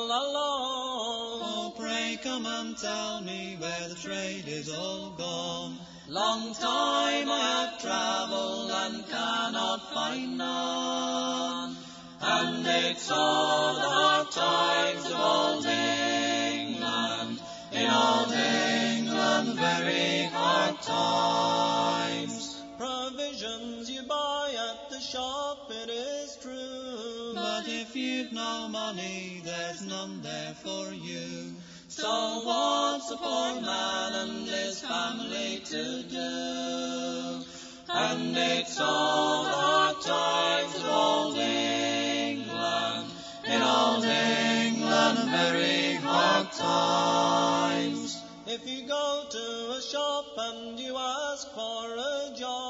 [2.23, 5.79] come and tell me where the trade is all gone.
[6.09, 11.77] Long time I have travelled and cannot find none.
[12.21, 17.41] And it's all the hard times of old England,
[17.73, 22.63] in old England, very hard times.
[22.79, 27.33] Provisions you buy at the shop, it is true.
[27.35, 31.58] But if you've no money, there's none there for you.
[32.01, 37.45] So what's a poor man and his family to do?
[37.89, 43.11] And it's all the hard times of old England,
[43.45, 48.23] in old England, very hard times.
[48.47, 52.68] If you go to a shop and you ask for a job,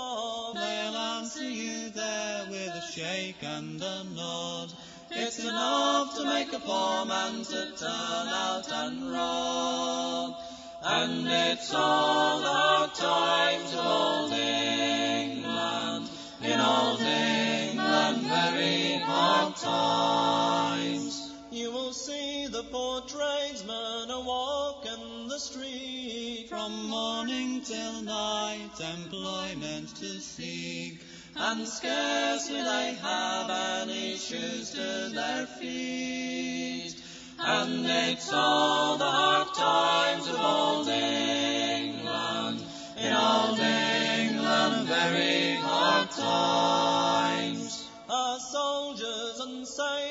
[3.18, 4.72] and a nod.
[5.10, 10.36] It's enough to make a poor man to turn out and rob.
[10.82, 16.08] And it's all hard times of old England,
[16.44, 21.32] in old England, very hard times.
[21.50, 26.46] you will see the poor tradesmen a walk in the street.
[26.48, 31.00] From morning till night, employment to seek,
[31.40, 36.96] and scarcely they have any shoes to their feet.
[37.38, 42.64] And it's all the hard times of old England,
[42.96, 47.88] in old England, very hard times.
[48.08, 50.07] Our soldiers and sailors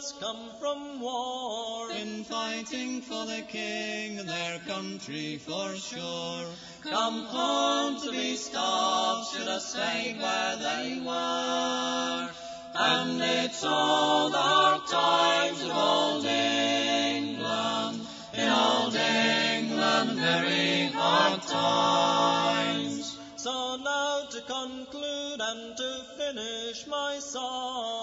[0.00, 1.90] just come from war.
[1.92, 6.46] In fighting for the king and their country for sure.
[6.82, 12.30] Come home to be starved, should have stayed where they were.
[12.74, 18.00] And it's all the hard times of old England,
[18.32, 23.18] in old England, very hard times.
[23.36, 27.99] So now to conclude and to finish my song,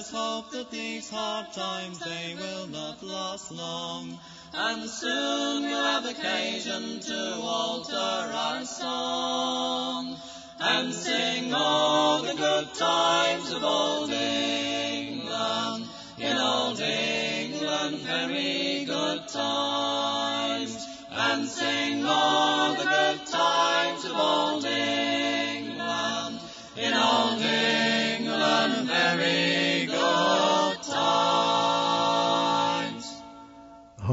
[0.00, 4.18] us hope that these hard times they will not last long,
[4.54, 10.16] and soon we'll have occasion to alter our song,
[10.58, 15.84] and sing all the good times of old England,
[16.16, 24.79] in old England, very good times, and sing all the good times of old England,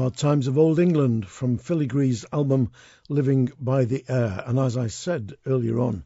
[0.08, 2.70] Hard Times of Old England from Filigree's album
[3.10, 4.42] Living by the Air.
[4.46, 6.02] And as I said earlier on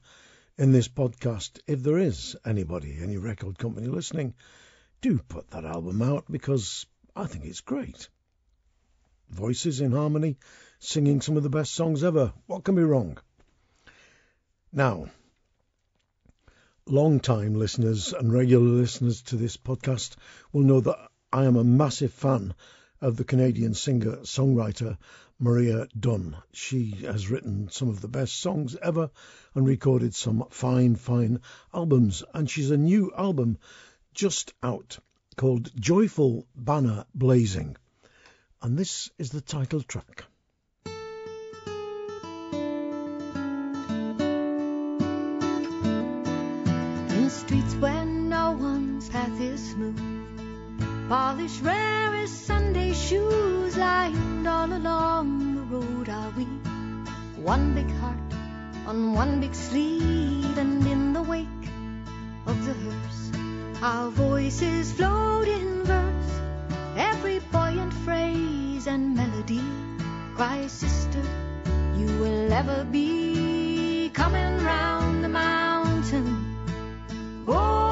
[0.59, 4.35] in this podcast, if there is anybody, any record company listening,
[5.03, 6.85] do put that album out because
[7.15, 8.09] I think it's great.
[9.31, 10.37] Voices in harmony,
[10.81, 12.33] singing some of the best songs ever.
[12.47, 13.19] What can be wrong?
[14.73, 15.11] Now,
[16.87, 20.16] long time listeners and regular listeners to this podcast
[20.53, 20.99] will know that
[21.33, 22.53] I am a massive fan
[23.03, 24.97] of the Canadian singer songwriter
[25.39, 26.37] Maria Dunn.
[26.53, 29.11] She has written some of the best songs ever
[29.55, 31.41] and recorded some fine, fine
[31.74, 32.23] albums.
[32.33, 33.59] And she's a new album
[34.15, 35.01] just out
[35.37, 37.77] called Joyful Banner Blazing.
[38.62, 40.24] And this is the title track.
[51.12, 55.26] Polished rare as Sunday shoes, lined all along
[55.56, 56.47] the road are we.
[57.36, 58.30] One big heart
[58.86, 61.66] on one big sleeve, and in the wake
[62.47, 63.22] of the hearse,
[63.82, 66.32] our voices float in verse.
[66.97, 69.66] Every buoyant phrase and melody
[70.34, 71.22] cries, Sister,
[71.94, 76.30] you will ever be coming round the mountain
[77.47, 77.91] over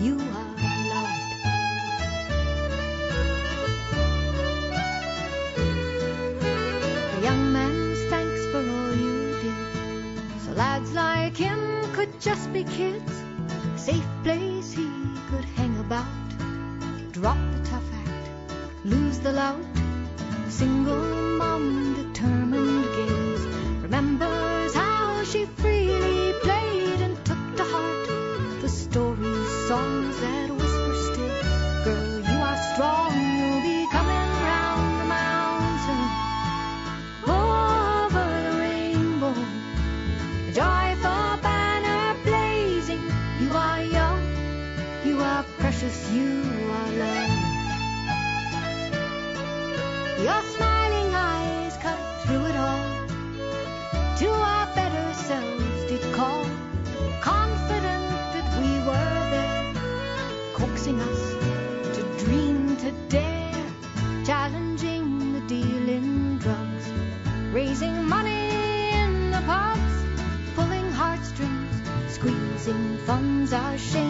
[0.00, 0.54] you are
[0.92, 1.20] loved.
[7.16, 10.40] A young man's thanks for all you did.
[10.44, 11.60] So lads like him
[11.92, 13.12] could just be kids,
[13.74, 14.88] a safe place he
[15.28, 16.06] could hang about.
[17.12, 18.30] Drop the tough act,
[18.84, 19.60] lose the lout.
[20.48, 23.44] Single mom, determined gaze,
[23.82, 24.59] remembers
[73.50, 74.09] funds, our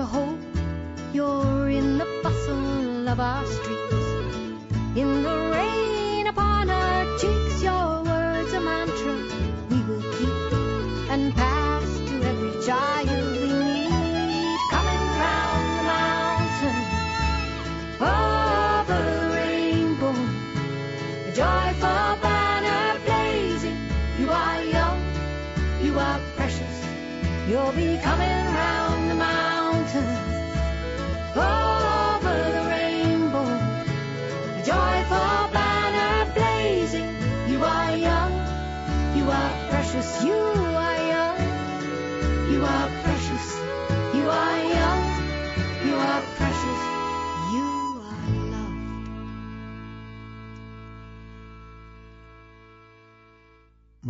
[0.00, 0.29] into hope.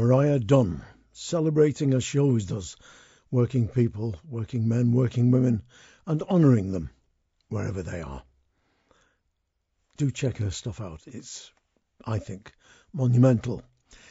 [0.00, 0.82] Maria Dunn,
[1.12, 2.74] celebrating as she always does
[3.30, 5.62] working people, working men, working women,
[6.06, 6.88] and honouring them
[7.50, 8.22] wherever they are.
[9.98, 11.02] Do check her stuff out.
[11.06, 11.52] It's,
[12.02, 12.50] I think,
[12.94, 13.62] monumental.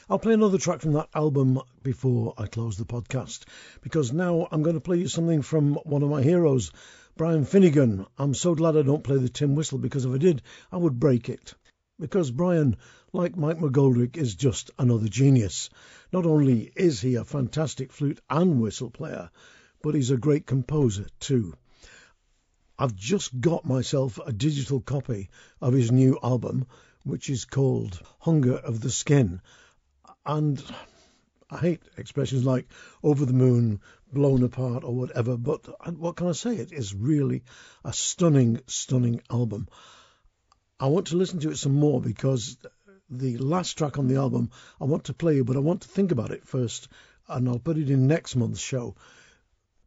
[0.08, 3.46] I'll play another track from that album before I close the podcast
[3.82, 6.72] because now I'm going to play you something from one of my heroes,
[7.18, 8.06] Brian Finnegan.
[8.16, 11.00] I'm so glad I don't play the tin whistle because if I did, I would
[11.00, 11.56] break it.
[12.00, 12.78] Because Brian,
[13.14, 15.70] like Mike McGoldrick, is just another genius.
[16.12, 19.30] Not only is he a fantastic flute and whistle player,
[19.82, 21.54] but he's a great composer too.
[22.78, 25.30] I've just got myself a digital copy
[25.62, 26.66] of his new album,
[27.04, 29.42] which is called Hunger of the Skin.
[30.26, 30.64] And
[31.50, 32.68] I hate expressions like
[33.04, 33.82] over the moon,
[34.14, 35.68] blown apart, or whatever, but
[35.98, 36.56] what can I say?
[36.56, 37.44] It is really
[37.84, 39.68] a stunning, stunning album.
[40.80, 42.58] I want to listen to it some more because
[43.10, 46.12] the last track on the album I want to play, but I want to think
[46.12, 46.88] about it first,
[47.28, 48.96] and I'll put it in next month's show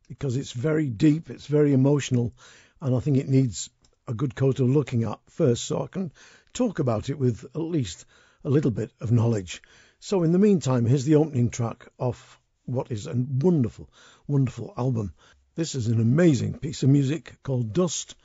[0.08, 2.34] because it's very deep, it's very emotional,
[2.80, 3.70] and I think it needs
[4.06, 6.12] a good coat of looking at first so I can
[6.52, 8.04] talk about it with at least
[8.44, 9.62] a little bit of knowledge.
[10.00, 13.88] So, in the meantime, here's the opening track of what is a wonderful,
[14.26, 15.14] wonderful album.
[15.54, 18.16] This is an amazing piece of music called Dust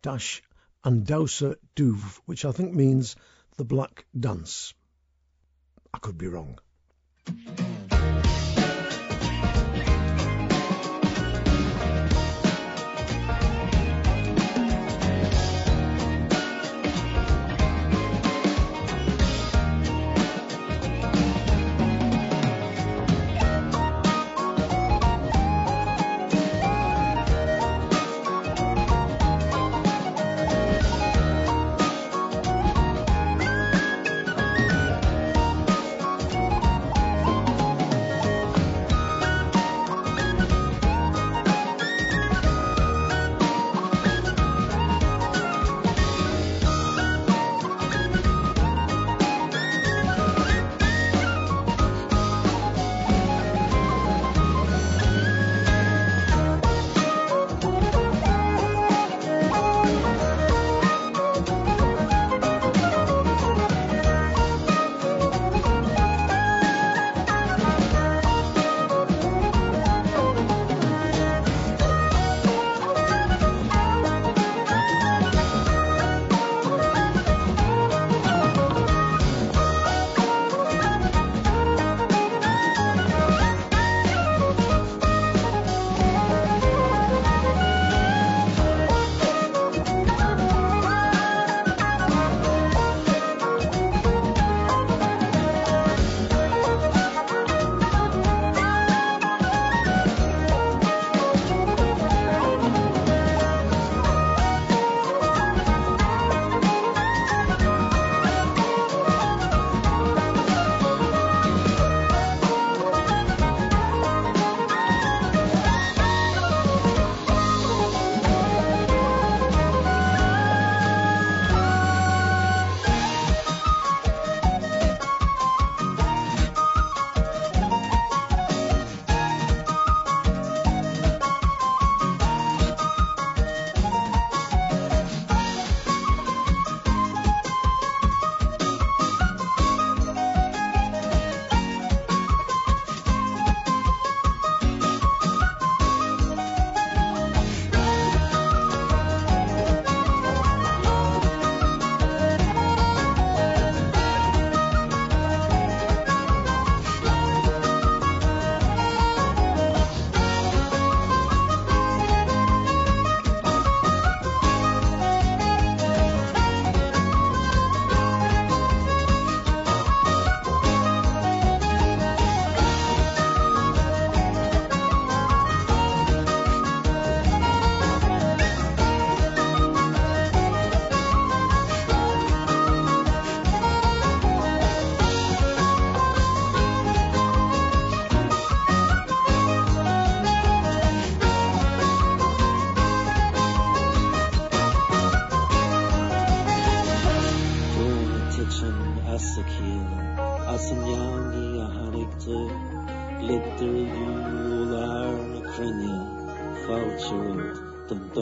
[0.00, 0.42] Dash
[0.84, 3.16] and Douser Duve, which I think means
[3.56, 4.72] the Black Dance.
[5.92, 6.58] I could be wrong.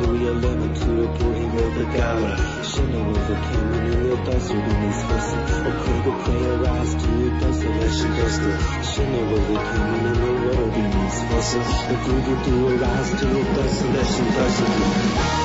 [0.00, 2.32] nuí a lena tú a buhí mé a gala
[2.70, 7.68] sinna bhfuil a céú doisú go níos fusa ó chu go lé arás tú doise
[7.78, 8.50] leis an dosta
[8.90, 9.84] sinna bhfuil a céú
[10.18, 11.60] ruir bí níos fusa
[11.92, 15.43] a gúgur dú arás tú doise leis an doisa.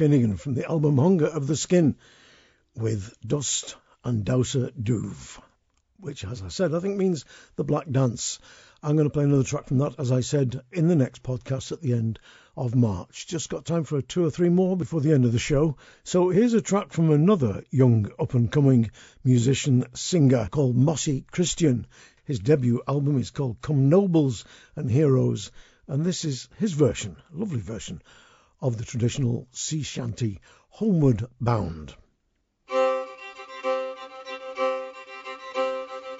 [0.00, 1.94] Finnegan from the album Hunger of the Skin
[2.74, 5.38] with Dust and Douser Duve,
[5.98, 8.38] which, as I said, I think means the Black Dance.
[8.82, 11.70] I'm going to play another track from that, as I said, in the next podcast
[11.70, 12.18] at the end
[12.56, 13.26] of March.
[13.26, 15.76] Just got time for two or three more before the end of the show.
[16.02, 21.86] So here's a track from another young up and coming musician singer called Mossy Christian.
[22.24, 24.46] His debut album is called Come Nobles
[24.76, 25.50] and Heroes,
[25.86, 28.00] and this is his version, lovely version
[28.60, 31.94] of the traditional sea shanty Homeward Bound.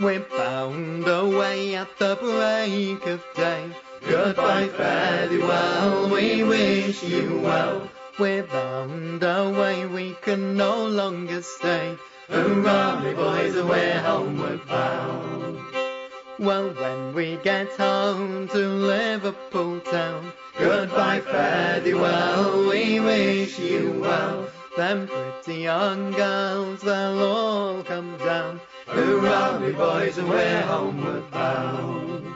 [0.01, 3.71] We're bound away at the break of day.
[4.09, 7.89] Goodbye, fare well, we wish you well.
[8.19, 11.97] We're bound away, we can no longer stay.
[12.29, 15.70] Hurrah, me boys, we're homeward bound.
[16.41, 24.49] Well, when we get home to Liverpool town, goodbye, fare well, we wish you well.
[24.75, 28.59] Them pretty young girls, they'll all come down.
[28.87, 32.27] Hurrah, me boys, and we're homeward bound.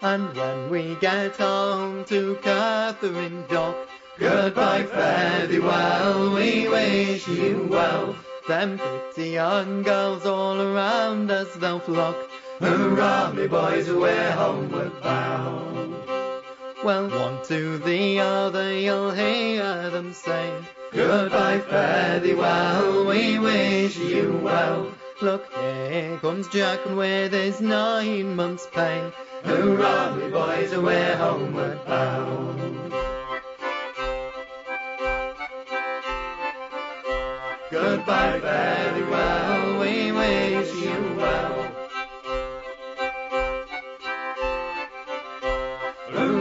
[0.00, 3.76] And when we get home to Catherine Dock,
[4.18, 8.16] goodbye, fare well, we wish you well.
[8.48, 12.16] Them pretty young girls all around us they'll flock.
[12.60, 15.94] Hurrah, me boys, we're homeward bound.
[16.82, 20.52] Well, one to the other you'll hear them say,
[20.90, 24.92] Goodbye, fare thee well, we wish you well.
[25.22, 29.08] Look, here comes Jack and with his nine months' pay.
[29.44, 32.92] Hurrah, me boys, we're homeward bound.
[37.70, 41.67] Goodbye, fare thee well, we wish you well.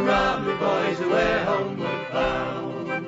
[0.08, 3.06] Me boys, we're homeward bound.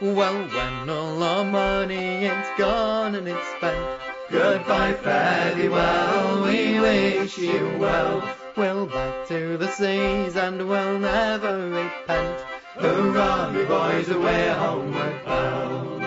[0.00, 4.00] Well, when all our money is gone and it's spent,
[4.30, 8.26] goodbye, fare well, we wish you well.
[8.56, 12.40] We'll back to the seas and we'll never repent.
[12.76, 16.01] Hurrah, me boys, we're homeward bound.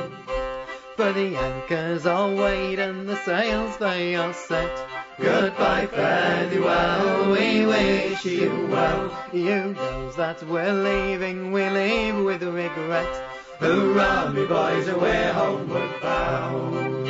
[0.95, 4.87] For the anchors are weighed and the sails they are set.
[5.19, 9.11] Goodbye, fare well, we wish you well.
[9.33, 13.13] You knows that we're leaving, we leave with regret.
[13.59, 17.09] Hurrah, me boys, we're homeward bound.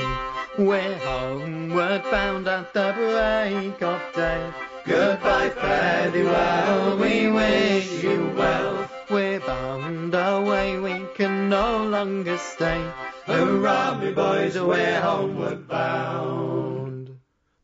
[0.58, 4.52] We're homeward bound at the break of day.
[4.88, 8.90] Goodbye, fare thee well, we wish you well.
[9.08, 12.92] We're bound away, we can no longer stay.
[13.26, 17.20] Hurrah, me boys, we're homeward bound.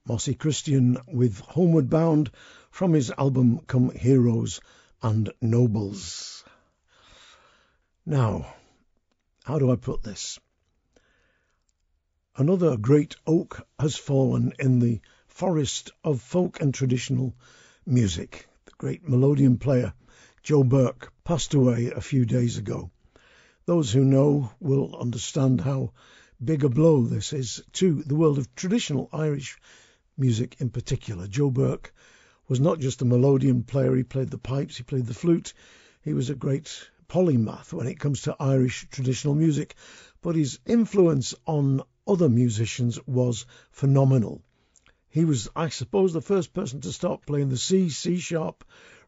[0.05, 2.29] Mossy Christian with Homeward Bound
[2.69, 4.59] from his album Come Heroes
[5.01, 6.43] and Nobles.
[8.05, 8.53] Now,
[9.43, 10.39] how do I put this?
[12.35, 17.33] Another great oak has fallen in the forest of folk and traditional
[17.85, 18.47] music.
[18.65, 19.93] The great melodeon player
[20.43, 22.89] Joe Burke passed away a few days ago.
[23.67, 25.93] Those who know will understand how
[26.43, 29.59] big a blow this is to the world of traditional Irish
[30.17, 31.27] music in particular.
[31.27, 31.93] Joe Burke
[32.47, 35.53] was not just a melodeon player, he played the pipes, he played the flute,
[36.01, 39.75] he was a great polymath when it comes to Irish traditional music,
[40.23, 44.41] but his influence on other musicians was phenomenal.
[45.07, 48.63] He was, I suppose, the first person to start playing the C, C sharp,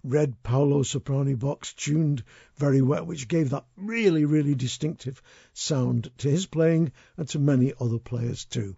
[0.05, 2.21] red Paolo Soprani box tuned
[2.57, 5.21] very well, which gave that really, really distinctive
[5.53, 8.75] sound to his playing and to many other players too.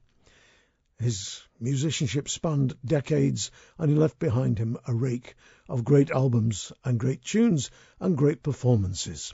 [1.00, 3.50] His musicianship spanned decades
[3.80, 5.34] and he left behind him a rake
[5.68, 9.34] of great albums and great tunes and great performances.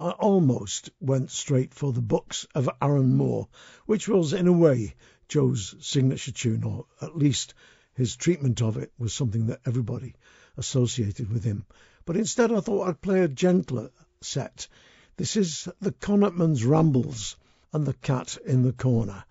[0.00, 3.46] I almost went straight for the Bucks of Oranmore,
[3.86, 4.96] which was in a way
[5.28, 7.54] Joe's signature tune, or at least
[7.94, 10.16] his treatment of it was something that everybody
[10.58, 11.64] associated with him.
[12.04, 13.90] But instead I thought I'd play a gentler
[14.20, 14.68] set.
[15.16, 17.36] This is the Connachtman's Rambles
[17.72, 19.24] and the Cat in the Corner,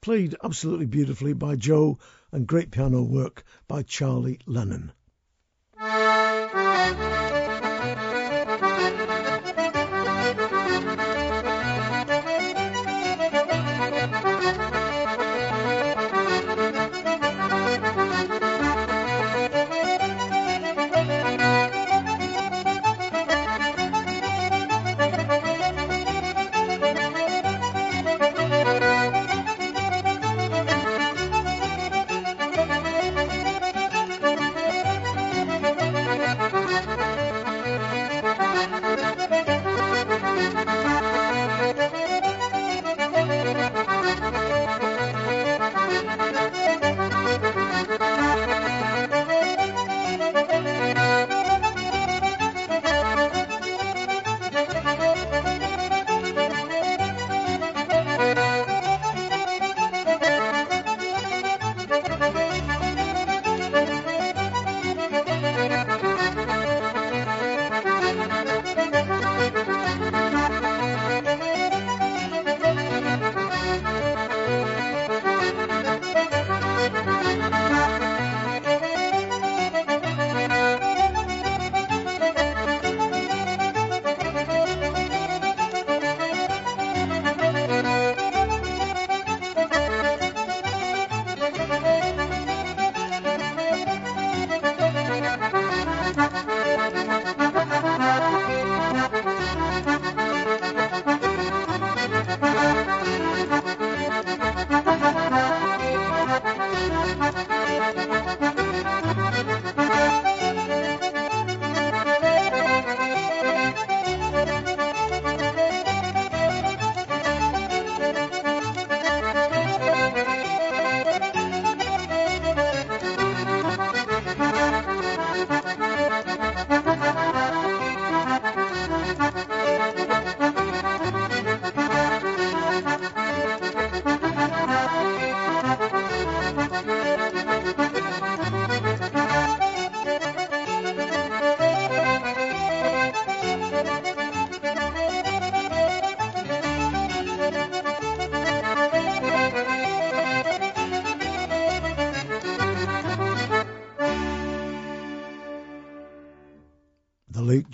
[0.00, 1.98] played absolutely beautifully by Joe
[2.32, 4.92] and great piano work by Charlie Lennon.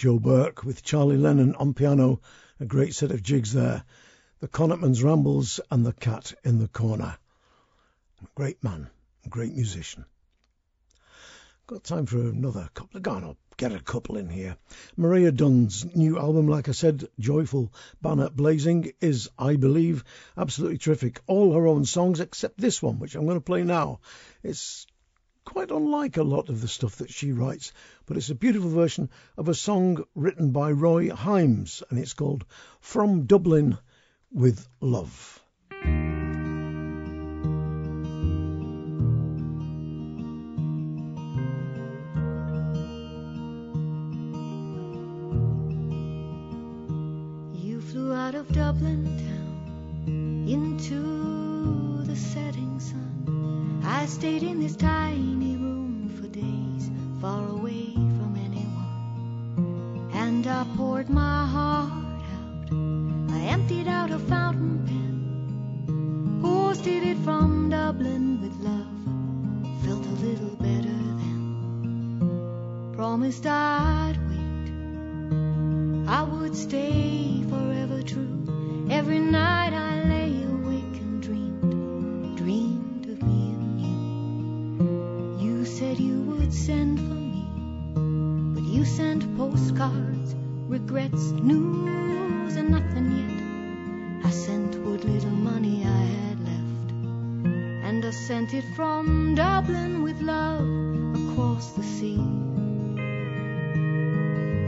[0.04, 2.20] Joe Burke with Charlie Lennon on piano,
[2.60, 3.84] a great set of jigs there.
[4.40, 7.16] The Connachtman's Rambles and the Cat in the Corner.
[8.34, 8.90] Great man,
[9.30, 10.04] great musician.
[11.66, 13.00] Got time for another couple.
[13.00, 14.58] Go on, I'll get a couple in here.
[14.94, 17.72] Maria Dunn's new album, like I said, Joyful
[18.02, 20.04] Banner Blazing, is, I believe,
[20.36, 21.22] absolutely terrific.
[21.26, 24.00] All her own songs except this one, which I'm going to play now.
[24.42, 24.86] It's
[25.46, 27.72] quite unlike a lot of the stuff that she writes,
[28.06, 32.44] but it's a beautiful version of a song written by Roy Himes, and it's called
[32.80, 33.78] From Dublin
[34.32, 35.40] with Love.
[47.54, 53.82] You flew out of Dublin town into the setting sun.
[53.84, 55.43] I stayed in this tiny
[57.24, 57.86] far away
[58.16, 60.10] from anyone.
[60.12, 62.70] And I poured my heart out,
[63.32, 68.98] I emptied out a fountain pen, posted it from Dublin with love,
[69.84, 72.92] felt a little better then.
[72.94, 74.68] Promised I'd wait,
[76.06, 78.86] I would stay forever true.
[78.90, 80.53] Every night I lay awake.
[86.54, 87.44] Send for me,
[88.54, 90.34] but you sent postcards,
[90.68, 94.26] regrets, news, and nothing yet.
[94.26, 96.92] I sent what little money I had left,
[97.86, 100.60] and I sent it from Dublin with love
[101.30, 102.22] across the sea.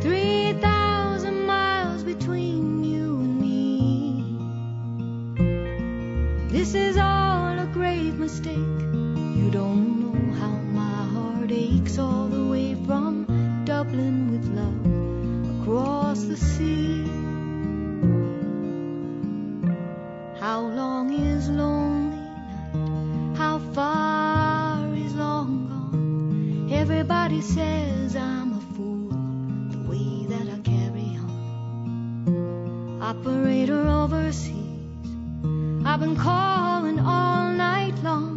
[0.00, 4.24] Three thousand miles between you and me.
[6.48, 8.56] This is all a grave mistake.
[8.56, 10.05] You don't
[11.46, 13.24] heart aches all the way from
[13.64, 17.04] Dublin with love across the sea.
[20.40, 22.16] How long is lonely
[22.74, 23.36] night?
[23.36, 26.72] How far is long gone?
[26.72, 29.10] Everybody says I'm a fool
[29.70, 32.98] the way that I carry on.
[33.02, 35.06] Operator overseas,
[35.84, 38.35] I've been calling all night long.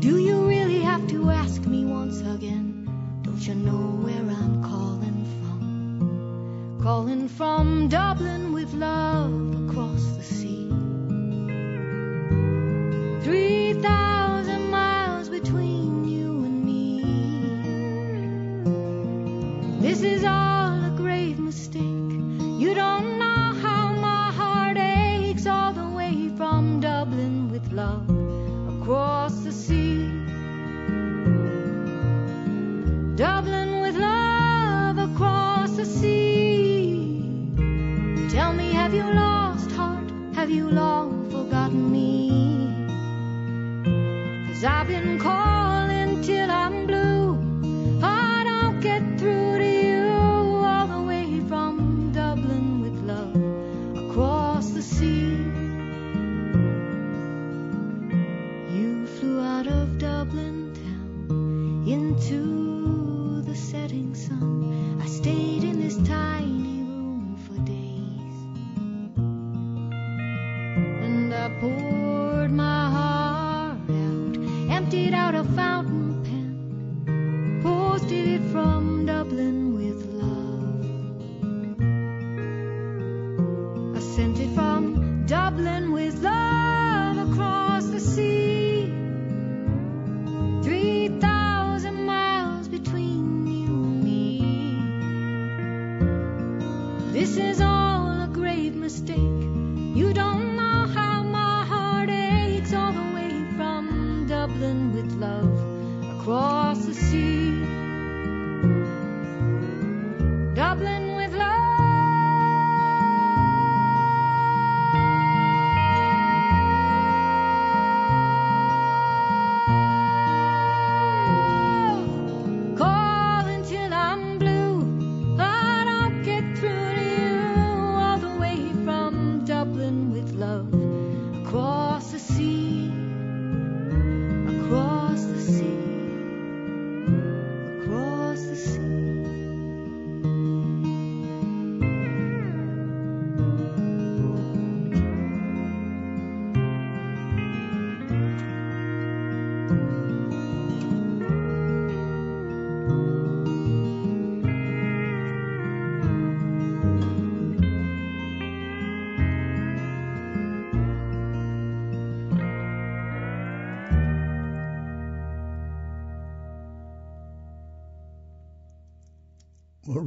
[0.00, 2.88] Do you really have to ask me once again?
[3.20, 6.80] Don't you know where I'm calling from?
[6.82, 10.69] Calling from Dublin with love across the sea.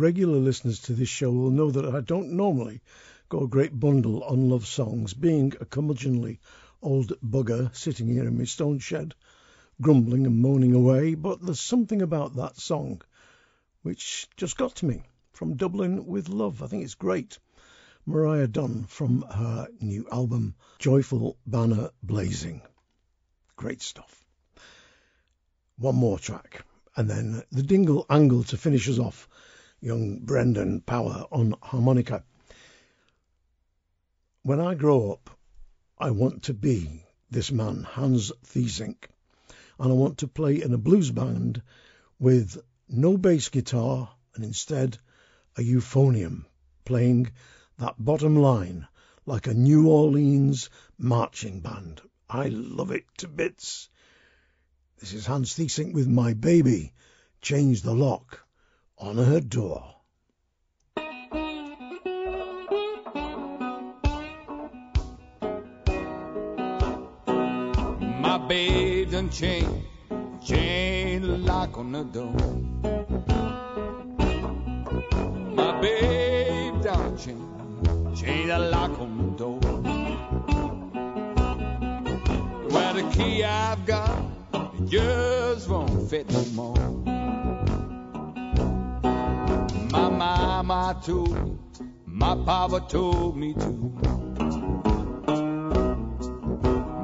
[0.04, 2.82] Regular listeners to this show will know that I don't normally
[3.30, 6.40] go a great bundle on love songs, being a curmudgeonly
[6.82, 9.16] old bugger sitting here in my stone shed,
[9.80, 13.02] grumbling and moaning away, but there's something about that song
[13.82, 16.62] which just got to me from Dublin with Love.
[16.62, 17.40] I think it's great.
[18.06, 22.62] Maria Dunn from her new album, Joyful Banner Blazing.
[23.56, 24.26] Great stuff.
[25.78, 26.66] One more track,
[26.98, 29.30] and then the Dingle Angle to finish us off.
[29.84, 32.24] Young Brendan Power on harmonica.
[34.42, 35.38] When I grow up,
[35.98, 39.10] I want to be this man, Hans Theessink,
[39.78, 41.62] and I want to play in a blues band
[42.18, 42.58] with
[42.88, 45.00] no bass guitar and instead
[45.58, 46.46] a euphonium
[46.86, 47.32] playing
[47.78, 48.88] that bottom line
[49.26, 52.00] like a New Orleans marching band.
[52.30, 53.90] I love it to bits.
[55.00, 56.94] This is Hans Theessink with My Baby.
[57.42, 58.43] Change the lock
[59.04, 59.84] on her door.
[68.22, 69.84] My babe done chain,
[70.42, 72.34] chain the lock on the door.
[75.54, 79.60] My babe done chain, chain the lock on the door.
[82.72, 84.24] Well, the key I've got,
[84.86, 87.13] just won't fit no more.
[90.64, 91.58] Mama me,
[92.06, 93.70] my papa told me to.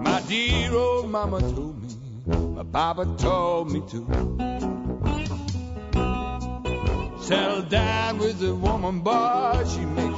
[0.01, 1.89] My dear old mama told me,
[2.55, 3.99] my papa told me to.
[7.19, 10.08] Settle down with a woman, boy, she makes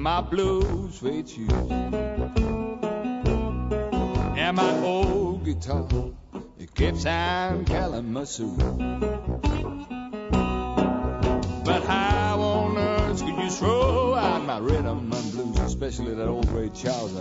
[0.00, 1.50] my blue suede shoes
[4.38, 5.86] and my old guitar?
[6.58, 8.56] It keeps on Kalamazoo.
[11.64, 16.50] But how on earth could you throw out my rhythm and blues, especially that old
[16.50, 17.12] Ray Charles?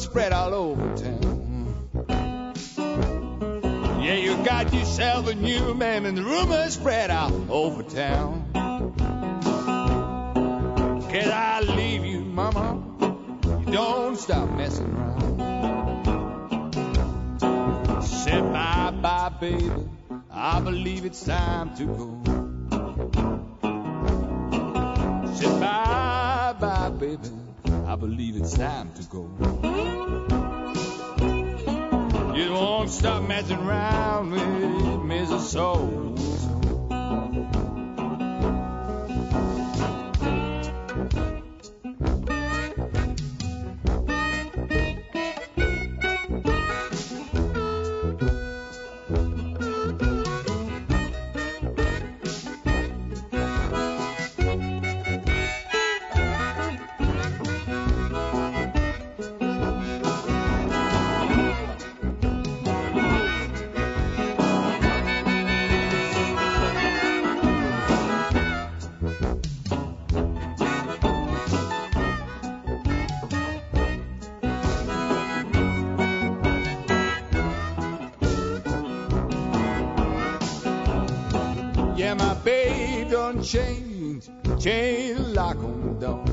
[0.00, 1.74] Spread all over town.
[4.02, 8.50] Yeah, you got yourself a new man, and the rumors spread out over town.
[11.10, 12.82] Can I leave you, mama?
[13.66, 15.20] You don't stop messing around.
[18.02, 19.70] Said bye bye, baby.
[20.30, 22.22] I believe it's time to go.
[25.34, 27.30] Said bye bye, baby.
[27.86, 29.89] I believe it's time to go.
[32.40, 35.40] You won't stop messing around with Mrs.
[35.40, 36.49] Soul.
[83.50, 84.30] Changed
[85.16, 86.24] the lock on the door.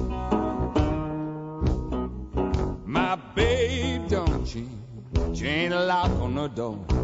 [2.85, 4.69] My babe done changed,
[5.33, 6.96] changed the lock on the door.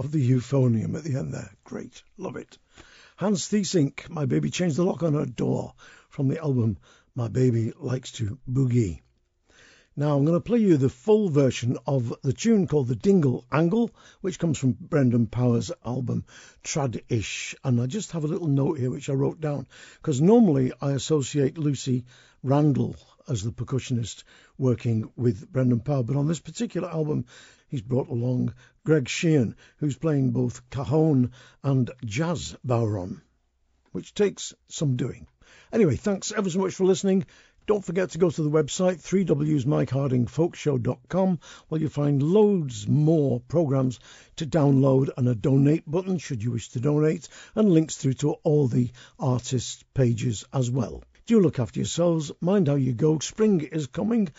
[0.00, 1.50] Of the euphonium at the end there.
[1.62, 2.02] Great.
[2.16, 2.56] Love it.
[3.16, 5.74] Hans Theessink, My Baby Changed the Lock on Her Door
[6.08, 6.78] from the album
[7.14, 9.02] My Baby Likes to Boogie.
[9.94, 13.44] Now I'm going to play you the full version of the tune called The Dingle
[13.52, 13.90] Angle,
[14.22, 16.24] which comes from Brendan Power's album
[16.64, 17.54] Trad-ish.
[17.62, 20.92] And I just have a little note here which I wrote down because normally I
[20.92, 22.06] associate Lucy
[22.42, 22.96] Randall
[23.28, 24.24] as the percussionist
[24.56, 27.26] working with Brendan Power, but on this particular album
[27.68, 33.20] he's brought along Greg Sheehan, who's playing both cajon and jazz bodhrán,
[33.92, 35.26] which takes some doing.
[35.70, 37.26] Anyway, thanks ever so much for listening.
[37.66, 44.00] Don't forget to go to the website 3wsmikehardingfolkshow.com where you'll find loads more programs
[44.36, 48.30] to download and a donate button should you wish to donate and links through to
[48.42, 51.04] all the artists pages as well.
[51.26, 53.18] Do look after yourselves, mind how you go.
[53.18, 54.30] Spring is coming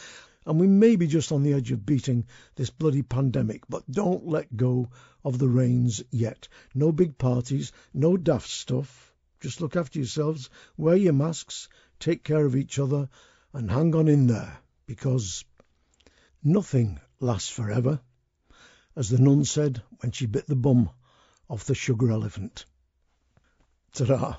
[0.45, 4.27] and we may be just on the edge of beating this bloody pandemic, but don't
[4.27, 4.89] let go
[5.23, 6.47] of the reins yet.
[6.73, 9.13] No big parties, no daft stuff.
[9.39, 13.09] Just look after yourselves, wear your masks, take care of each other,
[13.53, 15.45] and hang on in there, because
[16.43, 17.99] nothing lasts forever,
[18.95, 20.89] as the nun said when she bit the bum
[21.49, 22.65] off the sugar elephant.
[23.93, 24.37] Ta-ra.